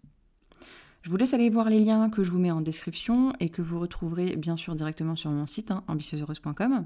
Je 1.03 1.11
vous 1.11 1.17
laisse 1.17 1.35
aller 1.35 1.51
voir 1.51 1.71
les 1.71 1.79
liens 1.79 2.11
que 2.11 2.25
je 2.25 2.31
vous 2.31 2.41
mets 2.41 2.51
en 2.51 2.61
description 2.61 3.31
et 3.39 3.49
que 3.49 3.62
vous 3.62 3.79
retrouverez 3.79 4.37
bien 4.37 4.57
sûr 4.57 4.75
directement 4.75 5.15
sur 5.15 5.31
mon 5.31 5.47
site 5.47 5.71
hein, 5.71 5.85
ambitieuseheureuse.com. 5.89 6.85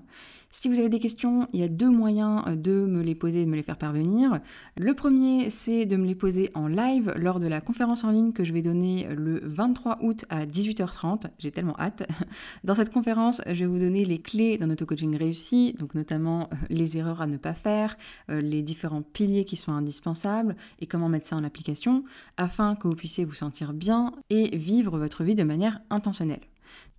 Si 0.52 0.68
vous 0.68 0.80
avez 0.80 0.88
des 0.88 0.98
questions, 0.98 1.48
il 1.52 1.60
y 1.60 1.62
a 1.62 1.68
deux 1.68 1.88
moyens 1.88 2.42
euh, 2.48 2.56
de 2.56 2.84
me 2.84 3.02
les 3.02 3.14
poser 3.14 3.42
et 3.42 3.44
de 3.44 3.50
me 3.50 3.54
les 3.54 3.62
faire 3.62 3.78
parvenir. 3.78 4.40
Le 4.76 4.94
premier, 4.94 5.48
c'est 5.48 5.86
de 5.86 5.96
me 5.96 6.04
les 6.04 6.16
poser 6.16 6.50
en 6.54 6.66
live 6.66 7.12
lors 7.16 7.38
de 7.38 7.46
la 7.46 7.60
conférence 7.60 8.02
en 8.02 8.10
ligne 8.10 8.32
que 8.32 8.42
je 8.42 8.52
vais 8.52 8.60
donner 8.60 9.06
le 9.14 9.40
23 9.44 9.98
août 10.02 10.24
à 10.28 10.46
18h30. 10.46 11.26
J'ai 11.38 11.52
tellement 11.52 11.78
hâte. 11.78 12.02
Dans 12.64 12.74
cette 12.74 12.92
conférence, 12.92 13.40
je 13.46 13.60
vais 13.60 13.66
vous 13.66 13.78
donner 13.78 14.04
les 14.04 14.20
clés 14.20 14.58
d'un 14.58 14.70
auto-coaching 14.70 15.16
réussi, 15.16 15.74
donc 15.78 15.94
notamment 15.94 16.42
euh, 16.52 16.56
les 16.68 16.96
erreurs 16.96 17.22
à 17.22 17.28
ne 17.28 17.36
pas 17.36 17.54
faire, 17.54 17.96
euh, 18.28 18.40
les 18.40 18.62
différents 18.62 19.02
piliers 19.02 19.44
qui 19.44 19.56
sont 19.56 19.72
indispensables 19.72 20.56
et 20.80 20.86
comment 20.86 21.08
mettre 21.08 21.28
ça 21.28 21.36
en 21.36 21.44
application 21.44 22.04
afin 22.36 22.74
que 22.74 22.88
vous 22.88 22.96
puissiez 22.96 23.24
vous 23.24 23.34
sentir 23.34 23.72
bien 23.72 24.12
et 24.30 24.56
vivre 24.56 24.98
votre 24.98 25.22
vie 25.22 25.36
de 25.36 25.44
manière 25.44 25.80
intentionnelle. 25.90 26.40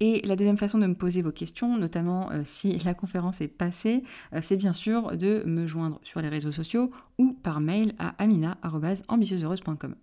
Et 0.02 0.20
la 0.26 0.36
deuxième 0.36 0.58
façon 0.58 0.80
de 0.80 0.88
me 0.88 0.96
poser 0.96 1.22
vos 1.22 1.32
questions, 1.32 1.78
notamment 1.78 2.32
euh, 2.32 2.42
si 2.44 2.78
la 2.86 2.96
conférence 2.96 3.40
est 3.40 3.48
passée, 3.48 4.04
euh, 4.34 4.40
c'est 4.42 4.58
bien 4.58 4.74
sûr 4.74 5.16
de 5.16 5.44
me 5.46 5.68
joindre 5.68 6.00
sur 6.02 6.22
les 6.22 6.28
réseaux 6.28 6.52
sociaux 6.52 6.92
ou 7.20 7.34
par 7.34 7.62
mail 7.62 7.94
à 8.00 8.16
amina.ambitieuseheureuse.com. 8.18 9.96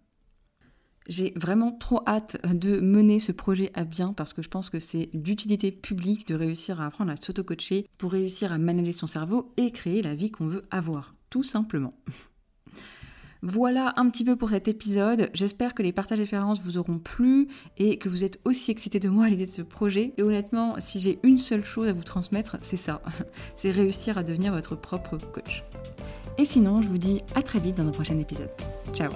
J'ai 1.09 1.33
vraiment 1.37 1.73
trop 1.73 2.03
hâte 2.07 2.37
de 2.55 2.79
mener 2.81 3.19
ce 3.19 3.33
projet 3.33 3.73
à 3.75 3.85
bien 3.85 4.13
parce 4.13 4.35
que 4.35 4.43
je 4.43 4.49
pense 4.49 4.71
que 4.71 4.79
c'est 4.79 5.09
d'utilité 5.15 5.73
publique 5.73 6.29
de 6.29 6.35
réussir 6.37 6.81
à 6.81 6.87
apprendre 6.87 7.11
à 7.11 7.17
s'auto-coacher 7.17 7.87
pour 7.97 8.13
réussir 8.13 8.53
à 8.53 8.59
manager 8.59 8.95
son 8.95 9.07
cerveau 9.09 9.53
et 9.57 9.73
créer 9.73 10.03
la 10.03 10.15
vie 10.15 10.31
qu'on 10.31 10.47
veut 10.47 10.67
avoir, 10.71 11.17
tout 11.29 11.43
simplement. 11.43 11.95
Voilà 13.43 13.95
un 13.97 14.11
petit 14.11 14.25
peu 14.25 14.37
pour 14.37 14.51
cet 14.51 14.69
épisode. 14.69 15.31
J'espère 15.33 15.75
que 15.75 15.83
les 15.83 15.93
partages 15.93 16.19
d'expériences 16.19 16.61
vous 16.61 16.77
auront 16.77 16.99
plu 16.99 17.49
et 17.77 17.99
que 17.99 18.09
vous 18.09 18.25
êtes 18.25 18.41
aussi 18.45 18.71
excités 18.71 18.99
de 18.99 19.09
moi 19.09 19.27
à 19.27 19.29
l'idée 19.29 19.47
de 19.47 19.51
ce 19.51 19.63
projet. 19.63 20.13
Et 20.17 20.23
honnêtement, 20.23 20.77
si 20.79 21.01
j'ai 21.01 21.19
une 21.23 21.39
seule 21.39 21.65
chose 21.65 21.89
à 21.89 21.93
vous 21.93 22.03
transmettre, 22.03 22.57
c'est 22.63 22.77
ça. 22.77 23.01
C'est 23.57 23.71
réussir 23.71 24.19
à 24.19 24.23
devenir 24.23 24.53
votre 24.53 24.77
propre 24.77 25.17
coach. 25.17 25.65
Et 26.39 26.45
sinon, 26.45 26.83
je 26.83 26.89
vous 26.89 26.99
dis 26.99 27.21
à 27.35 27.43
très 27.43 27.59
vite 27.59 27.77
dans 27.77 27.87
un 27.87 27.93
prochain 27.93 28.19
épisode. 28.19 28.51
Ciao 28.93 29.11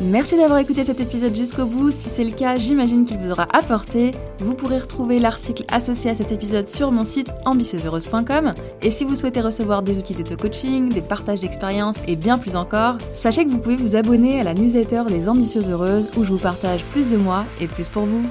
Merci 0.00 0.36
d'avoir 0.36 0.60
écouté 0.60 0.84
cet 0.84 1.00
épisode 1.00 1.34
jusqu'au 1.34 1.66
bout. 1.66 1.90
Si 1.90 2.08
c'est 2.08 2.22
le 2.22 2.30
cas, 2.30 2.56
j'imagine 2.56 3.04
qu'il 3.04 3.18
vous 3.18 3.32
aura 3.32 3.48
apporté. 3.52 4.12
Vous 4.38 4.54
pourrez 4.54 4.78
retrouver 4.78 5.18
l'article 5.18 5.64
associé 5.68 6.10
à 6.10 6.14
cet 6.14 6.30
épisode 6.30 6.68
sur 6.68 6.92
mon 6.92 7.04
site 7.04 7.30
ambitieuseheureuse.com. 7.44 8.54
Et 8.80 8.92
si 8.92 9.04
vous 9.04 9.16
souhaitez 9.16 9.40
recevoir 9.40 9.82
des 9.82 9.98
outils 9.98 10.14
d'auto-coaching, 10.14 10.90
des 10.90 11.00
partages 11.00 11.40
d'expériences 11.40 11.96
et 12.06 12.14
bien 12.14 12.38
plus 12.38 12.54
encore, 12.54 12.96
sachez 13.16 13.44
que 13.44 13.50
vous 13.50 13.58
pouvez 13.58 13.76
vous 13.76 13.96
abonner 13.96 14.40
à 14.40 14.44
la 14.44 14.54
newsletter 14.54 15.02
des 15.08 15.28
Ambitieuses 15.28 15.68
Heureuses 15.68 16.10
où 16.16 16.22
je 16.22 16.30
vous 16.30 16.38
partage 16.38 16.84
plus 16.84 17.08
de 17.08 17.16
moi 17.16 17.44
et 17.60 17.66
plus 17.66 17.88
pour 17.88 18.04
vous. 18.04 18.24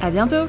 À 0.00 0.10
bientôt! 0.10 0.48